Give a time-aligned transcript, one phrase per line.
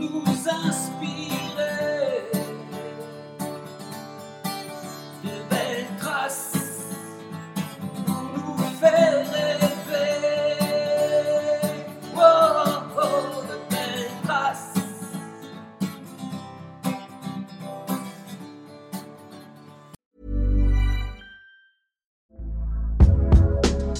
[0.00, 1.39] nous inspirer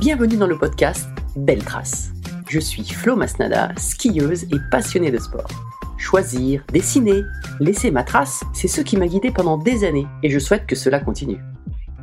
[0.00, 2.12] Bienvenue dans le podcast Belle Trace.
[2.48, 5.48] Je suis Flo Masnada, skieuse et passionnée de sport.
[5.96, 7.24] Choisir, dessiner,
[7.58, 10.76] laisser ma trace, c'est ce qui m'a guidée pendant des années et je souhaite que
[10.76, 11.40] cela continue.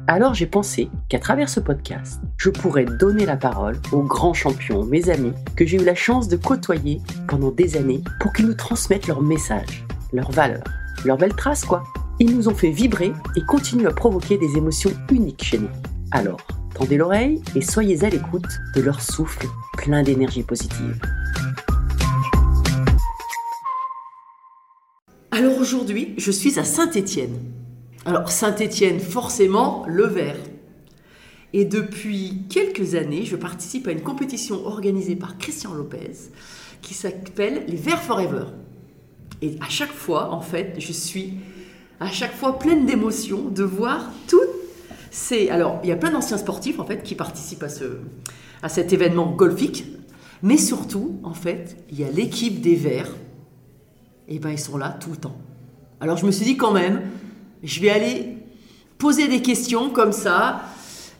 [0.07, 4.83] Alors j'ai pensé qu'à travers ce podcast, je pourrais donner la parole aux grands champions,
[4.83, 8.56] mes amis, que j'ai eu la chance de côtoyer pendant des années pour qu'ils nous
[8.56, 10.66] transmettent leurs messages, leurs valeurs,
[11.06, 11.85] leurs belles traces quoi.
[12.19, 15.69] Ils nous ont fait vibrer et continuent à provoquer des émotions uniques chez nous.
[16.12, 16.41] Alors,
[16.75, 19.47] tendez l'oreille et soyez à l'écoute de leur souffle
[19.78, 21.00] plein d'énergie positive.
[25.31, 27.40] Alors aujourd'hui, je suis à Saint-Étienne.
[28.06, 30.38] Alors Saint-Étienne, forcément, le vert.
[31.53, 36.12] Et depuis quelques années, je participe à une compétition organisée par Christian Lopez
[36.81, 38.46] qui s'appelle les Verts Forever.
[39.42, 41.36] Et à chaque fois, en fait, je suis
[42.00, 44.65] à chaque fois pleine d'émotion de voir toutes
[45.16, 45.50] ces...
[45.50, 47.86] Alors, il y a plein d'anciens sportifs, en fait, qui participent à, ce,
[48.62, 49.86] à cet événement golfique.
[50.44, 53.16] Mais surtout, en fait, il y a l'équipe des Verts.
[54.28, 55.38] Et ben, ils sont là tout le temps.
[56.02, 57.02] Alors, je me suis dit quand même,
[57.64, 58.38] je vais aller
[58.98, 60.64] poser des questions comme ça.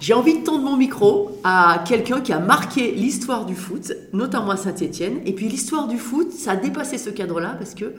[0.01, 4.51] J'ai envie de tendre mon micro à quelqu'un qui a marqué l'histoire du foot, notamment
[4.51, 5.19] à Saint-Étienne.
[5.25, 7.94] Et puis l'histoire du foot, ça a dépassé ce cadre-là parce que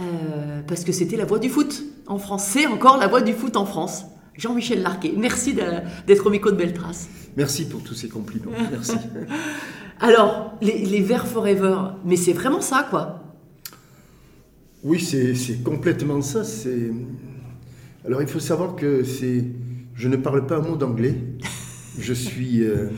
[0.00, 2.44] euh, parce que c'était la voix du foot en France.
[2.44, 4.04] C'est encore la voix du foot en France.
[4.38, 5.54] Jean-Michel Larquet, merci
[6.06, 7.08] d'être au micro de Beltrace.
[7.36, 8.52] Merci pour tous ces compliments.
[8.70, 8.96] Merci.
[10.00, 13.22] Alors, les, les Verts Forever, mais c'est vraiment ça, quoi.
[14.84, 16.44] Oui, c'est complètement ça.
[16.44, 16.92] C'est
[18.08, 19.44] alors il faut savoir que c'est,
[19.94, 21.14] je ne parle pas un mot d'anglais.
[21.98, 22.88] Je suis, euh,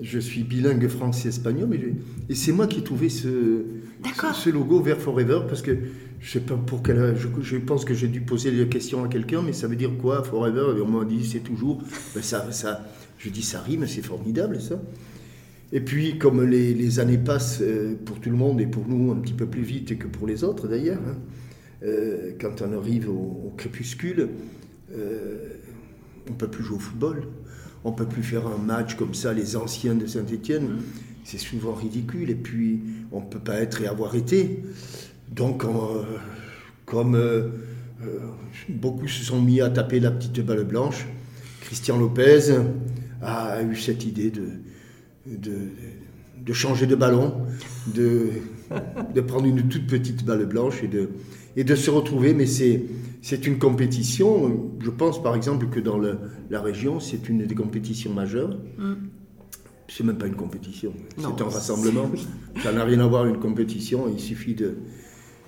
[0.00, 1.80] je suis bilingue français-espagnol, mais
[2.28, 3.64] et c'est moi qui ai trouvé ce,
[4.04, 5.76] ce, ce logo Vert Forever parce que
[6.20, 9.08] je sais pas pour quelle, je, je pense que j'ai dû poser la question à
[9.08, 10.78] quelqu'un, mais ça veut dire quoi Forever?
[10.78, 11.82] Et on m'a dit c'est toujours.
[12.14, 12.86] Ben ça, ça,
[13.18, 14.80] je dis ça rime, c'est formidable ça.
[15.72, 19.12] Et puis, comme les, les, années passent euh, pour tout le monde et pour nous
[19.12, 21.16] un petit peu plus vite que pour les autres d'ailleurs, hein,
[21.84, 23.12] euh, quand on arrive au,
[23.46, 24.30] au crépuscule,
[24.92, 25.36] euh,
[26.28, 27.22] on ne peut plus jouer au football,
[27.84, 30.82] on ne peut plus faire un match comme ça, les anciens de Saint-Étienne, mmh.
[31.24, 32.80] c'est souvent ridicule, et puis
[33.12, 34.62] on ne peut pas être et avoir été.
[35.30, 36.04] Donc, on,
[36.84, 37.48] comme euh,
[38.68, 41.06] beaucoup se sont mis à taper la petite balle blanche,
[41.60, 42.56] Christian Lopez
[43.22, 44.48] a eu cette idée de
[45.26, 45.52] de,
[46.44, 47.34] de, changer de ballon,
[47.94, 48.30] de,
[49.14, 51.10] de, prendre une toute petite balle blanche et de,
[51.56, 52.34] et de se retrouver.
[52.34, 52.82] Mais c'est,
[53.46, 56.18] une compétition, je pense par exemple que dans le-
[56.50, 58.56] la région, c'est une des compétitions majeures.
[59.88, 62.08] C'est même pas une compétition, c'est un rassemblement.
[62.62, 64.76] Ça n'a rien à voir une compétition, il suffit de,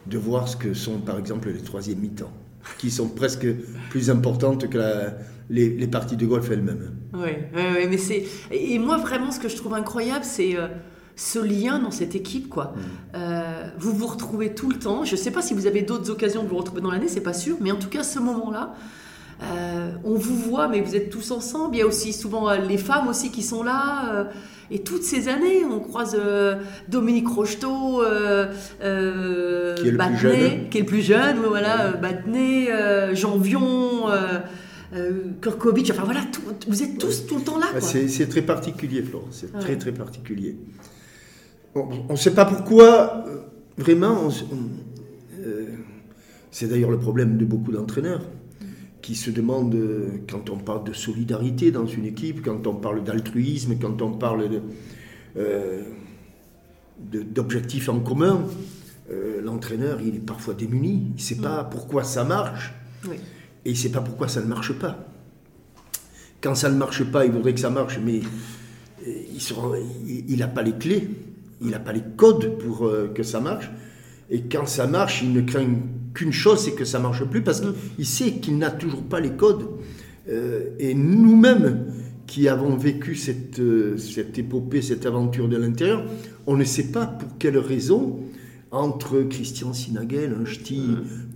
[0.09, 2.33] de voir ce que sont par exemple les troisième mi-temps,
[2.79, 3.47] qui sont presque
[3.91, 5.17] plus importantes que la-
[5.49, 6.91] les, les parties de golf elles-mêmes.
[7.15, 8.25] Oui, mais c'est.
[8.51, 10.67] Et moi, vraiment, ce que je trouve incroyable, c'est euh,
[11.17, 12.75] ce lien dans cette équipe, quoi.
[13.15, 13.43] Euh,
[13.79, 15.05] vous vous retrouvez tout le temps.
[15.05, 17.21] Je ne sais pas si vous avez d'autres occasions de vous retrouver dans l'année, c'est
[17.21, 18.75] pas sûr, mais en tout cas, ce moment-là.
[19.43, 21.75] euh, on vous voit, mais vous êtes tous ensemble.
[21.75, 24.13] Il y a aussi souvent euh, les femmes aussi qui sont là.
[24.15, 24.25] euh,
[24.71, 26.17] et toutes ces années, on croise
[26.89, 30.69] Dominique Rocheteau, Qui est le plus Battenet, jeune.
[30.71, 31.93] qui est le plus jeune, ouais, voilà,
[33.15, 34.07] Jean Vion,
[35.41, 37.67] Kurkovic, enfin voilà, tout- vous êtes tous tout le temps là.
[37.81, 39.61] C'est très particulier, Florence, c'est Ouais.
[39.61, 40.57] très très particulier.
[41.75, 43.39] On ne sait pas pourquoi, euh,
[43.79, 45.67] vraiment, on s- on- euh,
[46.51, 48.23] c'est d'ailleurs le problème de beaucoup d'entraîneurs
[49.01, 53.03] qui se demandent, euh, quand on parle de solidarité dans une équipe, quand on parle
[53.03, 54.61] d'altruisme, quand on parle de,
[55.39, 55.83] euh,
[57.11, 58.45] de- d'objectifs en commun,
[59.11, 62.75] euh, l'entraîneur, il est parfois démuni, il ne sait pas pourquoi ça marche,
[63.09, 63.17] Oui.
[63.65, 65.07] et il ne sait pas pourquoi ça ne marche pas.
[66.43, 68.21] Quand ça ne marche pas, il voudrait que ça marche, mais
[69.07, 69.73] il sera-
[70.07, 71.09] il- il n'a pas les clés,
[71.63, 73.71] il n'a pas les codes pour euh, que ça marche.
[74.31, 75.67] Et quand ça marche, il ne craint
[76.15, 79.21] qu'une chose, c'est que ça ne marche plus, parce qu'il sait qu'il n'a toujours pas
[79.21, 79.67] les codes.
[80.29, 81.87] Euh, et nous-mêmes,
[82.27, 86.05] qui avons vécu cette, euh, cette épopée, cette aventure de l'intérieur,
[86.47, 88.21] on ne sait pas pour quelle raison,
[88.73, 90.83] entre Christian Sinagel, un ch'ti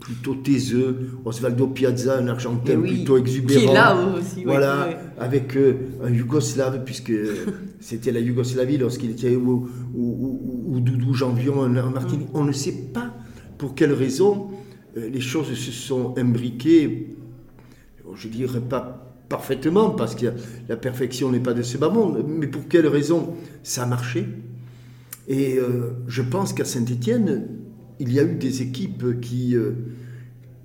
[0.00, 4.42] plutôt taiseux, Osvaldo Piazza, un Argentin Eh oui, plutôt exubérant, qui est là aussi, oui,
[4.44, 4.94] voilà, oui.
[5.18, 7.12] avec euh, un Yougoslave, puisque
[7.80, 12.28] c'était la Yougoslavie lorsqu'il était ou, ou, ou- ou Doudou Janvion, un Martinique.
[12.32, 13.12] On ne sait pas
[13.58, 14.48] pour quelle raison
[14.96, 17.14] euh, les choses se sont imbriquées,
[18.14, 20.26] je dirais pas parfaitement, parce que
[20.68, 24.26] la perfection n'est pas de ce bas monde, mais pour quelle raison ça a marché?
[25.28, 27.48] Et euh, je pense qu'à Saint-Étienne,
[27.98, 29.72] il y a eu des équipes qui, euh,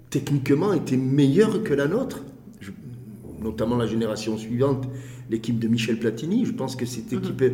[0.09, 2.23] techniquement, étaient meilleures que la nôtre.
[2.59, 2.71] Je-
[3.41, 4.87] notamment la génération suivante,
[5.29, 6.45] l'équipe de Michel Platini.
[6.45, 7.49] Je pense que cette équipe, euh,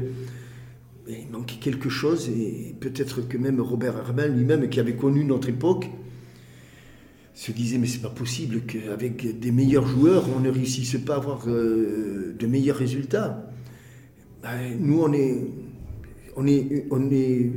[1.07, 5.47] il manquait quelque chose et peut-être que même Robert Hermel lui-même, qui avait connu notre
[5.47, 5.89] époque,
[7.33, 11.17] se disait mais c'est pas possible qu'avec des meilleurs joueurs, on ne réussisse pas à
[11.17, 13.49] avoir euh, de meilleurs résultats.
[14.41, 15.47] Ben, nous, on est,
[16.37, 17.51] on est, on est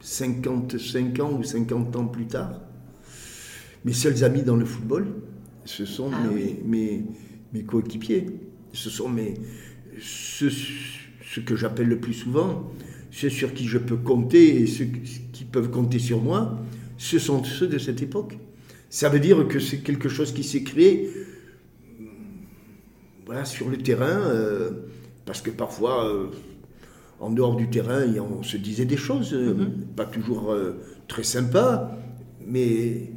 [0.00, 2.60] 55 ans ou 50 ans plus tard.
[3.84, 5.06] Mes seuls amis dans le football,
[5.64, 6.56] ce sont Ah mes, oui.
[6.64, 7.04] mes,
[7.52, 8.26] mes coéquipiers.
[8.72, 9.34] Ce sont mes,
[9.98, 12.70] ce que j'appelle le plus souvent,
[13.10, 14.86] ceux sur qui je peux compter et ceux
[15.32, 16.58] qui peuvent compter sur moi,
[16.98, 18.38] ce sont ceux de cette époque.
[18.90, 21.10] Ça veut dire que c'est quelque chose qui s'est créé
[23.24, 24.70] voilà, sur le terrain, euh,
[25.24, 26.26] parce que parfois, euh,
[27.22, 29.54] en dehors du terrain, on se disait des choses, euh,
[29.96, 30.72] pas toujours euh,
[31.06, 31.96] très sympas,
[32.44, 33.10] mais,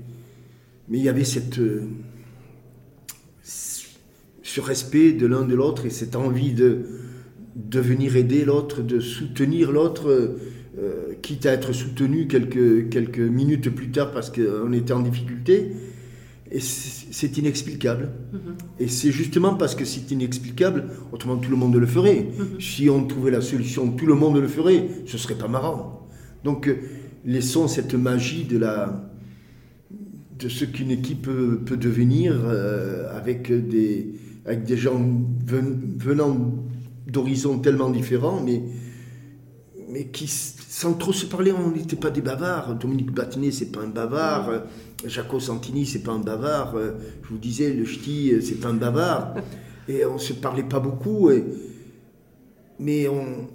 [0.88, 1.81] mais il y avait cette, euh,
[3.42, 6.86] ce respect de l'un de l'autre et cette envie de,
[7.56, 10.38] de venir aider l'autre, de soutenir l'autre,
[10.78, 15.72] euh, quitte à être soutenu quelques, quelques minutes plus tard parce qu'on était en difficulté.
[16.51, 18.11] Et c'est inexplicable.
[18.80, 22.28] Et c'est justement parce que c'est inexplicable, autrement tout le monde le ferait.
[22.59, 26.07] Si on trouvait la solution, tout le monde le ferait, ce serait pas marrant.
[26.44, 26.75] Donc euh,
[27.25, 29.11] laissons cette magie de la
[30.37, 34.14] de ce qu'une équipe peut, devenir euh, avec, des,
[34.45, 34.99] avec des gens
[35.47, 36.54] ven- venant
[37.07, 38.61] d'horizons tellement différents, mais,
[39.90, 40.28] mais qui,
[40.78, 42.76] sans trop se parler, on n'était pas des bavards.
[42.76, 44.50] Dominique Battenet, c'est pas un bavard.
[44.50, 44.60] Euh,
[45.06, 46.76] Jaco Santini, c'est pas un bavard.
[47.24, 49.36] Je vous disais, le ch'ti, c'est pas un bavard.
[49.88, 51.30] Et on se parlait pas beaucoup.
[51.32, 51.44] et-
[52.80, 53.48] mais on,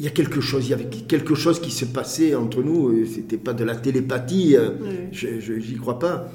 [0.00, 3.06] il y a quelque chose, il y avait quelque chose qui se passait entre nous.
[3.06, 4.70] C'était pas de la télépathie, euh,
[5.12, 6.32] je je- j'y crois pas.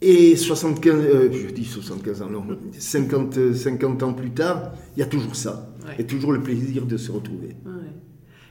[0.00, 2.44] Et 75, euh, je dis 75 ans, non,
[2.78, 5.68] 50, euh, 50 ans plus tard, il y a toujours ça.
[5.86, 5.96] Ouais.
[5.98, 7.56] Et toujours le plaisir de se retrouver.
[7.66, 7.81] Ouais.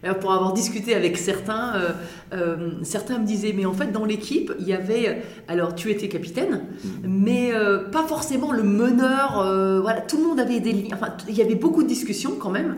[0.04, 1.90] Alors, pour avoir discuté avec certains, euh,
[2.34, 6.08] euh, certains me disaient, mais en fait, dans l'équipe, il y avait, alors tu étais
[6.08, 6.62] capitaine,
[7.04, 9.40] mais euh, pas forcément le meneur.
[9.46, 10.90] euh, voilà, tout le monde avait des liens.
[10.94, 12.78] Enfin, il y avait beaucoup de discussions quand même.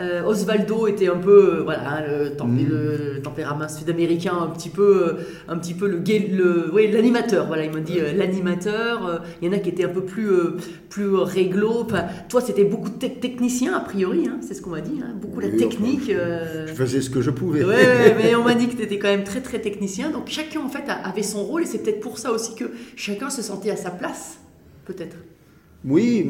[0.00, 5.06] Euh, Osvaldo était un peu, euh, voilà, le, tempé- le tempérament sud-américain, un petit peu,
[5.06, 5.12] euh,
[5.48, 7.46] un petit peu le, gay- le, ouais, l'animateur.
[7.46, 9.06] Voilà, il m'a dit euh, l'animateur.
[9.06, 10.56] euh, Il y en a qui étaient un peu plus, euh,
[10.88, 11.82] plus réglo.
[11.84, 14.26] Enfin, toi, c'était beaucoup de tec- techniciens a priori.
[14.26, 15.00] hein, c'est ce qu'on m'a dit.
[15.00, 16.10] hein, beaucoup la Oui, technique.
[16.10, 17.64] enfin, euh, euh, Je faisais ce que je pouvais.
[17.64, 20.10] Ouais, ouais, mais on m'a dit que tu étais quand même très très technicien.
[20.10, 22.64] Donc chacun en fait avait son rôle et c'est peut-être pour ça aussi que
[22.96, 24.38] chacun se sentait à sa place,
[24.86, 25.16] peut-être.
[25.84, 26.26] Oui,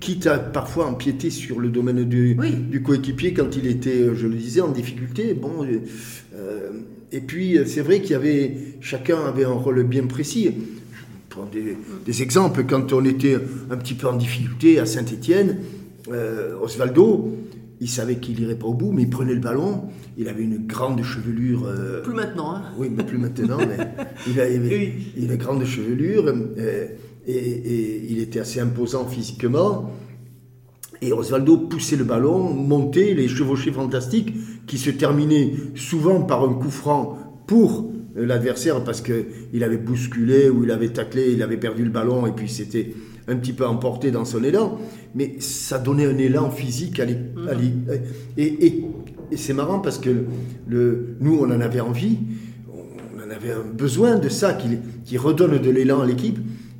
[0.00, 2.52] quitte à parfois empiéter sur le domaine du, Oui.
[2.52, 5.34] du coéquipier quand il était, euh, je le disais, en difficulté.
[5.34, 5.80] Bon, euh,
[6.34, 6.70] euh,
[7.12, 10.50] et puis euh, c'est vrai qu'il y avait, chacun avait un rôle bien précis.
[10.50, 12.64] Je prends des, des exemples.
[12.64, 13.36] Quand on était
[13.70, 15.58] un petit peu en difficulté à Saint-Étienne,
[16.62, 17.36] Osvaldo,
[17.80, 19.82] il savait qu'il irait pas au bout, mais il prenait le ballon.
[20.16, 21.64] Il avait une grande chevelure.
[21.66, 22.54] euh, Plus maintenant.
[22.54, 22.62] Hein.
[22.78, 23.58] oui, mais plus maintenant.
[23.58, 23.76] mais
[24.26, 24.92] il, avait, Oui.
[25.16, 26.86] une grande chevelure euh,
[27.26, 29.90] et, et il était assez imposant physiquement.
[31.02, 34.32] Et Osvaldo poussait le ballon, montait les chevauchées fantastiques
[34.66, 40.64] qui se terminaient souvent par un coup franc pour l'adversaire parce qu'il avait bousculé ou
[40.64, 42.92] il avait taclé, il avait perdu le ballon et puis c'était
[43.28, 44.78] un petit peu emporté dans son élan.
[45.14, 47.18] Mais ça donnait un élan physique à l'é-
[47.48, 47.72] à l'é-
[48.36, 48.84] et, et-
[49.32, 50.10] et c'est marrant parce que
[50.68, 52.18] le, nous, on en avait envie,
[52.72, 54.68] on en avait un besoin de ça, qui,
[55.04, 56.38] qui redonne de l'élan à l'équipe.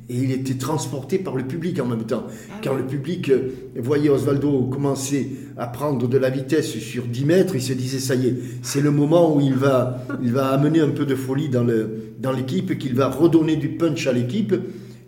[0.09, 2.27] Et il était transporté par le public en même temps.
[2.63, 7.55] Quand le public euh, voyait Osvaldo commencer à prendre de la vitesse sur 10 mètres,
[7.55, 10.79] il se disait ça y est, c'est le moment où il va, il va amener
[10.79, 14.55] un peu de folie dans le- dans l'équipe, qu'il va redonner du punch à l'équipe.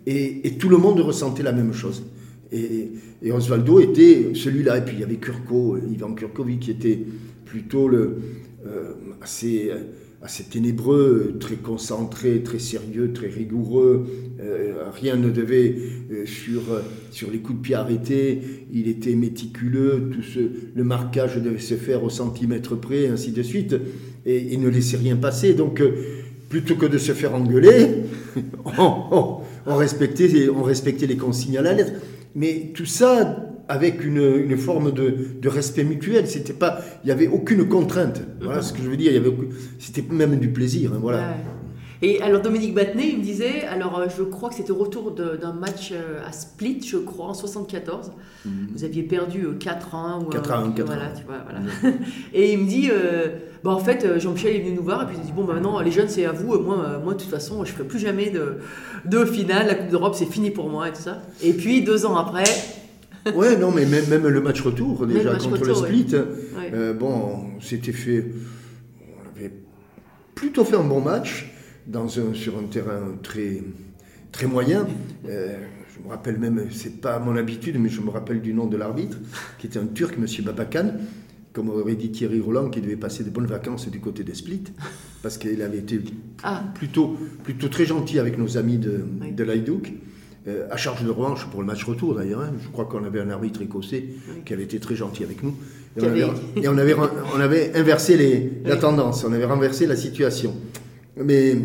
[0.06, 2.04] Et, et tout le monde ressentait la même chose.
[2.52, 2.92] Et,
[3.22, 4.80] et Osvaldo était celui-là.
[4.80, 7.00] Et puis il y avait Kurko, Ivan Kurkovic, qui était
[7.46, 8.18] plutôt le,
[8.68, 9.72] euh, assez,
[10.22, 14.08] assez ténébreux, très concentré, très sérieux, très rigoureux.
[14.42, 15.76] Euh, rien ne devait
[16.12, 16.82] euh, sur, euh,
[17.12, 18.40] sur les coups de pied arrêtés.
[18.72, 20.10] Il était méticuleux.
[20.14, 20.40] Tout ce,
[20.74, 23.76] le marquage devait se faire au centimètre près, ainsi de suite.
[24.26, 25.54] Et ne laissait rien passer.
[25.54, 25.82] Donc,
[26.50, 28.04] plutôt que de se faire engueuler,
[28.78, 31.94] on, respectait, on respectait les consignes à la lettre.
[32.36, 36.28] Mais tout ça avec une, une forme de, de respect mutuel.
[36.28, 38.22] C'était pas, il n'y avait aucune contrainte.
[38.42, 39.12] Voilà ce que je veux dire.
[39.12, 39.34] Il y avait,
[39.80, 40.94] c'était même du plaisir.
[40.94, 41.36] hein, voilà.
[42.02, 45.12] Et alors Dominique Battenet, il me disait, alors euh, je crois que c'était au retour
[45.12, 48.14] d'un match euh, à Split, je crois, en 74.
[48.46, 50.22] Vous aviez perdu euh, 4-1.
[50.22, 51.12] ou 4 un- à 1, 4 voilà, à 1.
[51.12, 51.96] tu vois, voilà.
[52.34, 53.28] et il me dit, euh,
[53.66, 55.44] bah, en fait, euh, Jean-Michel est venu nous voir et puis il a dit, bon,
[55.44, 56.54] bah, maintenant, les jeunes, c'est à vous.
[56.54, 58.60] Euh, Moi, euh, moi, de toute façon, je ne ferai plus jamais de,
[59.04, 59.68] de finale.
[59.68, 61.22] La Coupe d'Europe, c'est fini pour moi et tout ça.
[61.44, 62.46] Et puis, deux ans après,
[63.36, 66.16] Ouais, non, mais même, même le match retour, déjà le match contre retour, le Split,
[66.16, 66.72] Ouais.
[66.74, 68.26] euh, bon, on s'était fait.
[69.02, 69.52] On avait
[70.34, 71.52] plutôt fait un bon match
[71.90, 73.62] dans un, sur un terrain très,
[74.32, 74.88] très moyen.
[75.28, 75.58] Euh,
[75.96, 78.78] je me rappelle même, c'est pas mon habitude, mais je me rappelle du nom de
[78.78, 79.18] l'arbitre,
[79.58, 80.26] qui était un Turc, M.
[80.46, 80.94] Babakan,
[81.52, 84.64] comme aurait dit Thierry Roland, qui devait passer de bonnes vacances du côté des Split,
[85.22, 86.00] parce qu'il avait été
[86.44, 89.32] ah, plutôt, plutôt très gentil avec nos amis de, Oui.
[89.32, 89.46] de.
[90.48, 92.40] Euh, à charge de revanche pour le match retour d'ailleurs.
[92.40, 92.54] hein.
[92.64, 94.06] Je crois qu'on avait un arbitre écossais
[94.46, 95.54] qui avait été très gentil avec nous.
[95.98, 96.22] Et on avait,
[96.64, 96.96] et on avait,
[97.36, 100.56] on avait inversé les, la tendance, on avait renversé la situation.
[101.24, 101.56] Mais,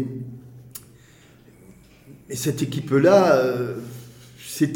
[2.31, 3.77] cette équipe-là, euh,
[4.47, 4.73] c'est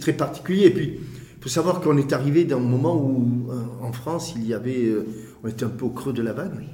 [0.00, 0.66] très particulier.
[0.66, 4.34] Et puis, il faut savoir qu'on est arrivé dans un moment où, euh, en France,
[4.36, 5.06] il y avait, euh,
[5.42, 6.64] on était un peu au creux de la vague.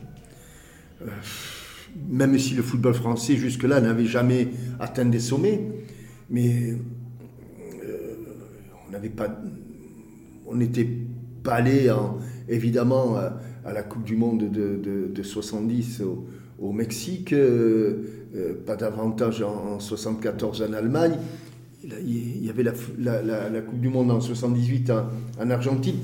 [2.11, 4.49] Même si le football français jusque-là n'avait jamais
[4.79, 5.63] atteint des sommets,
[6.29, 6.75] mais
[8.87, 9.29] on n'avait pas,
[10.47, 10.89] on n'était
[11.43, 16.27] pas allé en- évidemment à, la Coupe du Monde de, de- de 70 au,
[16.59, 17.95] au Mexique, euh,
[18.35, 21.17] euh, pas davantage en, en 74 en Allemagne.
[21.85, 25.07] Il y avait la, la- la- la Coupe du Monde en 78 en,
[25.41, 25.97] en Argentine.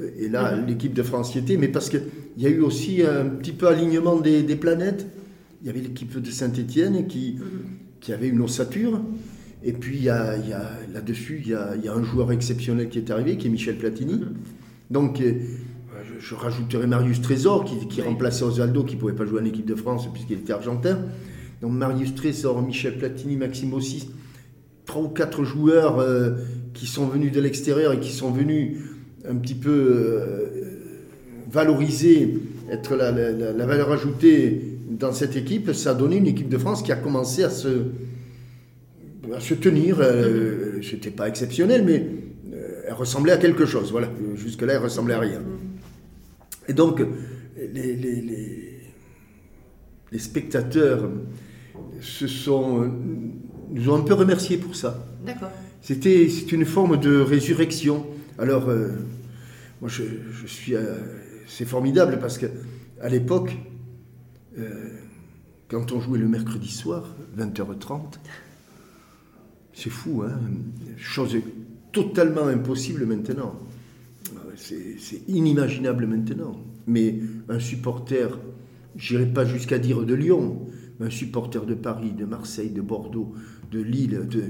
[0.00, 2.02] Euh, Et là, l'équipe de France y était, mais parce qu'il
[2.38, 5.06] y a eu aussi un petit peu alignement des, des planètes.
[5.62, 7.38] Il y avait l'équipe de Saint-Étienne qui,
[8.00, 9.00] qui avait une ossature.
[9.64, 10.02] Et puis,
[10.92, 13.50] là-dessus, il y a, il y a un joueur exceptionnel qui est arrivé, qui est
[13.50, 14.20] Michel Platini.
[14.90, 15.75] Donc, euh, je,
[16.28, 18.08] je rajouterai Marius Trésor, qui, qui Oui.
[18.08, 20.98] remplaçait Osvaldo, qui ne pouvait pas jouer en équipe de France puisqu'il était argentin.
[21.62, 24.08] Donc, Marius Trésor, Michel Platini, Maxime Ossis,
[24.86, 26.30] trois ou quatre joueurs euh,
[26.74, 28.78] qui sont venus de l'extérieur et qui sont venus
[29.28, 30.46] un petit peu euh,
[31.50, 32.38] valoriser,
[32.70, 36.48] être la, la- la- la valeur ajoutée dans cette équipe, ça a donné une équipe
[36.48, 37.68] de France qui a commencé à se,
[39.34, 39.98] à se tenir.
[40.00, 42.04] Euh, C'était pas exceptionnel, mais
[42.54, 43.90] euh, elle ressemblait à quelque chose.
[43.92, 44.08] Voilà.
[44.34, 45.40] Jusque-là, elle ressemblait à rien.
[46.68, 47.00] Et donc,
[47.56, 48.80] les, les- les-
[50.12, 51.10] les spectateurs
[52.00, 52.90] se sont,
[53.70, 55.06] nous ont un peu remerciés pour ça.
[55.24, 55.50] d'accord.
[55.82, 58.06] C'était c'est une forme de résurrection.
[58.38, 58.90] Alors, euh,
[59.80, 60.74] moi, je, je suis.
[60.74, 60.96] euh,
[61.46, 62.46] c'est formidable parce que
[63.00, 63.56] à l'époque,
[64.58, 64.90] euh,
[65.68, 68.18] quand on jouait le mercredi soir, 20h30,
[69.74, 70.40] c'est fou, hein
[70.96, 71.36] Chose
[71.92, 73.54] totalement impossible maintenant.
[74.56, 76.56] C'est c'est inimaginable maintenant.
[76.86, 77.16] mais
[77.48, 78.38] un supporter,
[78.96, 80.66] j'irai pas jusqu'à dire de Lyon,
[80.98, 83.34] mais un supporter de Paris, de Marseille, de Bordeaux,
[83.72, 84.44] de Lille, de...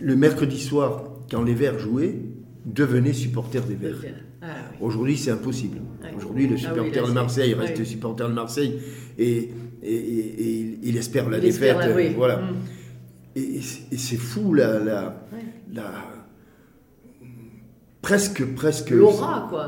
[0.00, 2.20] le mercredi soir, quand les Verts jouaient,
[2.64, 3.96] devenait supporter des Verts.
[4.42, 4.76] Ah, oui.
[4.80, 5.78] Aujourd'hui, c'est impossible.
[6.16, 8.78] Aujourd'hui, le Ah oui, supporter de Marseille reste supporter de Marseille
[9.18, 9.50] et,
[9.82, 12.12] et, et- et il- espère la Il espère défaite.
[12.12, 12.16] la-.
[12.16, 12.36] Voilà.
[12.38, 12.54] Mm.
[13.36, 15.26] Et, et c'est- et c'est fou, la, la,
[15.72, 16.15] la-
[18.06, 18.92] presque, presque.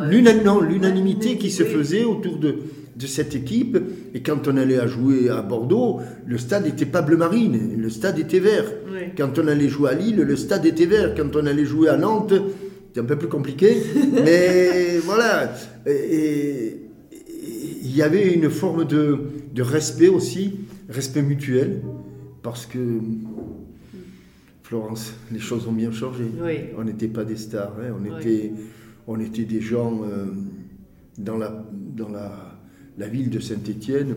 [0.09, 2.54] L'unanimité qui se faisait autour de,
[2.95, 3.76] de cette équipe.
[4.14, 7.90] Et quand on allait à jouer à Bordeaux, le stade n'était pas bleu marine, le
[7.90, 8.66] stade était vert.
[8.92, 9.00] Oui.
[9.16, 11.14] Quand on allait jouer à Lille, le stade était vert.
[11.16, 12.35] Quand on allait jouer à Nantes,
[12.87, 13.76] c'était un peu plus compliqué.
[14.25, 15.52] mais voilà.
[15.85, 16.76] Et
[17.83, 19.18] il y avait une forme de,
[19.52, 21.80] de respect aussi, respect mutuel,
[22.45, 22.78] parce que
[24.68, 26.25] Florence, les choses ont bien changé.
[26.42, 26.56] Oui.
[26.76, 28.10] On n'était pas des stars, hein, on, Oui.
[28.20, 28.52] était,
[29.06, 30.26] on était des gens euh,
[31.16, 32.60] dans, la, dans la,
[32.98, 34.14] la ville de Saint-Étienne.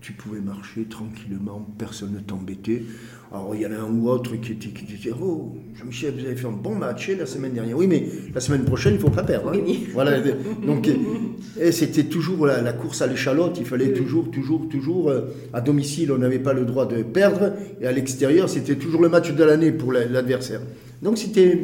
[0.00, 2.82] Tu pouvais marcher tranquillement, personne ne t'embêtait.
[3.34, 6.26] Alors il y en a un ou autre qui, était, qui disait Oh, Jean-Michel, vous
[6.26, 7.76] avez fait un bon match la semaine dernière.
[7.78, 9.50] Oui, mais la semaine prochaine, il ne faut pas perdre.
[9.54, 9.58] hein.
[9.64, 9.86] Oui.
[9.94, 10.20] Voilà.
[10.66, 10.88] Donc,
[11.58, 13.56] et c'était toujours la, la course à l'échalote.
[13.58, 13.94] Il fallait Oui.
[13.94, 15.08] toujours, toujours, toujours.
[15.08, 15.22] euh,
[15.54, 17.54] à domicile, on n'avait pas le droit de perdre.
[17.80, 20.60] Et à l'extérieur, c'était toujours le match de l'année pour la- l'adversaire.
[21.00, 21.58] Donc, c'était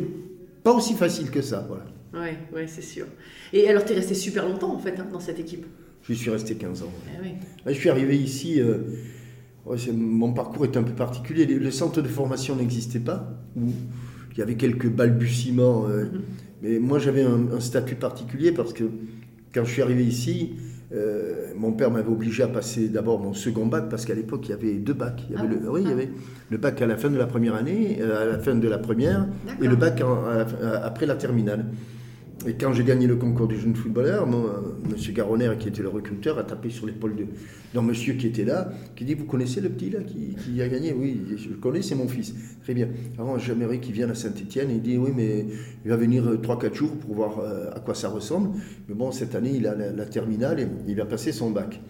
[0.64, 1.66] pas aussi facile que ça.
[1.68, 1.84] Voilà.
[2.14, 3.04] Oui, ouais, c'est sûr.
[3.52, 5.66] Et alors, tu es resté super longtemps, en fait, hein, dans cette équipe?
[6.08, 6.92] Je suis resté 15 ans.
[7.22, 7.32] Oui.
[7.66, 8.58] Là, je suis arrivé ici.
[8.62, 8.78] euh,
[9.68, 11.46] ouais, mon parcours est un peu particulier.
[11.46, 13.28] Le, centre de formation n'existait pas.
[13.56, 13.70] Ou
[14.32, 15.86] il y avait quelques balbutiements.
[15.88, 16.06] euh,
[16.62, 18.84] Mais moi, j'avais un, un statut particulier parce que
[19.54, 20.54] quand je suis arrivé ici,
[20.94, 24.50] euh, mon père m'avait obligé à passer d'abord mon second bac parce qu'à l'époque, il
[24.50, 25.22] y avait deux bacs.
[25.28, 25.94] Il y avait Ah le, oui, il y Ah.
[25.94, 26.08] avait
[26.50, 28.78] le bac à la fin de la première année, euh, à la fin de la
[28.78, 29.26] première,
[29.60, 31.66] et le bac en- à la- à- après la terminale.
[32.46, 35.88] Et quand j'ai gagné le concours du jeune footballeur, euh, monsieur Garonner, qui était le
[35.88, 37.16] recruteur, a tapé sur l'épaule
[37.74, 40.92] d'un monsieur qui était là, qui dit Vous connaissez le petit là qui, a gagné?
[40.92, 42.34] Oui, je le connais, c'est mon fils.
[42.62, 42.88] Très bien.
[43.18, 44.70] Alors j'aimerais qu'il vienne à Saint-Etienne.
[44.70, 45.46] Il dit Oui, mais
[45.84, 48.50] il va venir 3-4 jours pour voir euh, à quoi ça ressemble.
[48.88, 51.80] Mais bon, cette année, il a la, la terminale et il va passer son bac.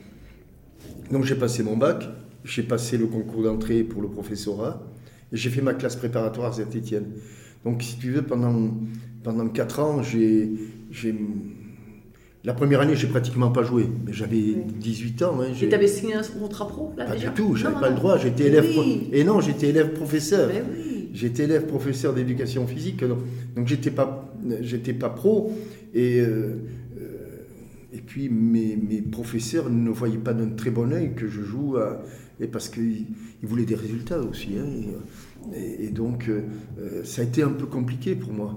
[1.11, 2.08] Donc j'ai passé mon bac,
[2.44, 4.82] j'ai passé le concours d'entrée pour le professorat
[5.30, 7.04] et j'ai fait ma classe préparatoire à Saint-Etienne.
[7.64, 8.70] Donc si tu veux, pendant,
[9.22, 10.50] pendant 4 ans, j'ai...
[12.44, 15.40] La première année, j'ai pratiquement pas joué, mais j'avais 18 ans.
[15.42, 17.88] hein, Et tu avais signé un contrat pro, là, Pas déjà du tout, j'avais pas
[17.88, 17.94] non.
[17.96, 18.64] le droit, j'étais élève...
[18.78, 19.09] oui.
[19.12, 20.48] Et non, j'étais élève professeur.
[20.54, 21.09] Oui.
[21.12, 23.18] J'étais élève professeur d'éducation physique, donc,
[23.57, 25.52] donc j'étais pas, j'étais pas pro.
[25.92, 26.59] Et, euh,
[27.00, 27.07] euh,
[27.92, 31.76] et puis mes, mes professeurs ne voyaient pas d'un très bon œil que je joue,
[31.76, 32.02] à-
[32.40, 33.07] et parce qu'ils
[33.42, 34.50] ils voulaient des résultats aussi.
[34.59, 36.42] hein, et, et donc euh,
[37.04, 38.57] ça a été un peu compliqué pour moi.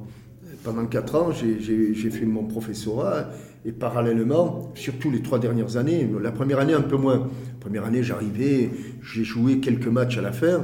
[0.63, 3.30] Pendant quatre ans, j'ai- fait mon professorat
[3.65, 7.17] et parallèlement, surtout les trois dernières années, la première année un peu moins.
[7.19, 8.69] La première année, j'arrivais,
[9.02, 10.63] j'ai joué quelques matchs à la fin,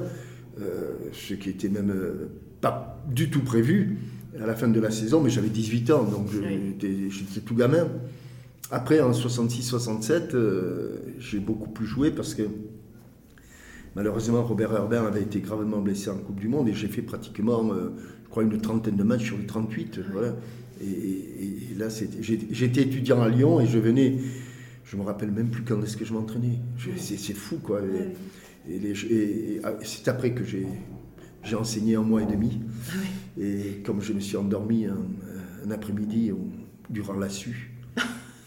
[0.61, 2.29] euh, ce qui était même euh,
[2.61, 3.97] pas du tout prévu
[4.41, 6.27] à la fin de la saison, mais j'avais 18 ans, donc
[7.09, 7.87] j'étais tout gamin.
[8.69, 12.43] Après, en 66-67, euh, j'ai beaucoup plus joué parce que
[13.97, 17.73] malheureusement, Robert Herbin avait été gravement blessé en Coupe du Monde et j'ai fait pratiquement,
[17.73, 17.89] euh,
[18.23, 19.99] je crois, une trentaine de matchs sur les 38.
[20.13, 20.35] Voilà.
[20.81, 24.17] Et, et- et là, c'était- j'ai- j'étais étudiant à Lyon et je venais,
[24.85, 26.59] je me rappelle même plus quand est-ce que je m'entraînais.
[26.97, 27.81] C'est fou, quoi.
[28.69, 30.67] Et, et ah, c'est après que j'ai
[31.55, 32.59] enseigné un mois et demi.
[33.39, 34.97] Et comme je me suis endormi un,
[35.65, 36.31] un après-midi
[36.91, 37.29] durant la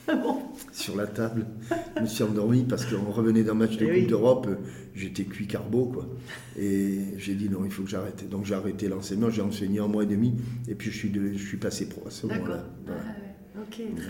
[0.08, 0.14] SU,
[0.72, 1.46] sur la table,
[1.96, 4.06] je me suis endormi parce qu'on revenait d'un match de Eh Coupe oui.
[4.06, 4.48] d'Europe,
[4.94, 6.06] j'étais cuit carbo, quoi.
[6.58, 8.28] Et j'ai dit non, il faut que j'arrête.
[8.28, 10.34] Donc j'ai arrêté l'enseignement, j'ai enseigné un mois et demi,
[10.68, 12.64] et puis je suis, de- je suis passé pro à ce moment-là.
[12.86, 13.00] Voilà.
[13.06, 13.26] Ah ouais.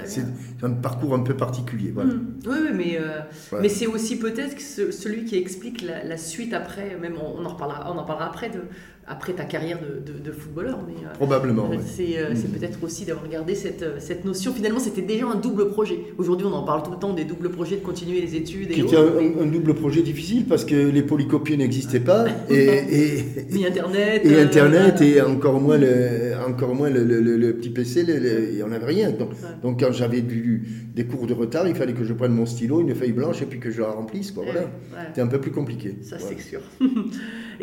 [0.04, 0.24] C'est
[0.62, 2.14] un parcours un peu particulier, voilà.
[2.14, 2.34] Mm.
[2.46, 3.62] Oui, oui, mais, euh, Voilà.
[3.62, 7.48] mais c'est aussi peut-être celui qui explique la, la suite après, même on, on en
[7.48, 8.60] reparlera, on en parlera après, de,
[9.06, 10.78] après ta carrière de, de- de footballeur.
[10.86, 11.78] Mais, euh, Probablement, ouais.
[11.84, 12.58] C'est euh, Mm.
[12.58, 14.52] peut-être aussi d'avoir gardé cette, euh, cette notion.
[14.52, 15.98] Finalement, c'était déjà un double projet.
[16.16, 18.74] Aujourd'hui, on en parle tout le temps des doubles projets, de continuer les études et
[18.74, 19.18] Qui était autres.
[19.18, 23.66] un, mais- un double projet difficile parce que les polycopiers n'existaient pas et, et, Ni
[23.66, 24.22] Internet.
[24.24, 28.04] et euh, Internet et encore moins le, encore moins le, le- le- le petit PC,
[28.04, 29.10] le- le- il n'y en avait rien.
[29.10, 29.30] Donc,
[29.62, 32.94] donc quand j'avais des cours de retard, il fallait que je prenne mon stylo, une
[32.94, 34.30] feuille blanche et puis que je la remplisse.
[34.30, 34.66] Quoi, Eh voilà.
[34.66, 35.04] ouais.
[35.08, 35.96] C'était un peu plus compliqué.
[36.02, 36.36] Ça, Voilà.
[36.36, 36.60] c'est sûr.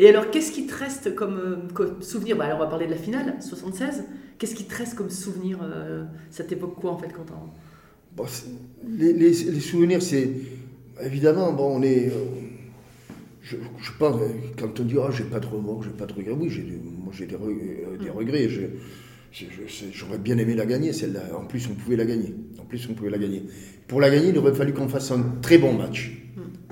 [0.00, 2.86] Et alors, qu'est-ce qui te reste comme, euh, comme souvenir bah, Alors, on va parler
[2.86, 4.04] de la finale, 76.
[4.38, 7.48] Qu'est-ce qui te reste comme souvenir euh, Cette époque quoi, en fait, quand on...
[8.16, 8.46] Bon, c'est-
[8.88, 10.30] les, les- les souvenirs, c'est
[11.04, 12.08] évidemment, bon, on est.
[12.08, 12.12] euh,
[13.42, 16.12] Je, je pense, euh, quand on dit, ah, j'ai pas de remords, j'ai pas de
[16.12, 18.48] regrets, oui, j'ai des- moi j'ai des, re- euh, des regrets.
[18.48, 18.62] Je,
[19.32, 21.20] je- je- j'aurais bien aimé la gagner, celle-là.
[21.38, 22.34] En plus, on pouvait la gagner.
[22.60, 23.42] En plus, on pouvait la gagner.
[23.86, 26.12] Pour la gagner, il aurait fallu qu'on fasse un très bon match.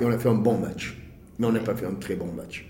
[0.00, 0.96] Et on a fait un bon match.
[1.38, 2.66] Mais on n'a pas fait un très bon match.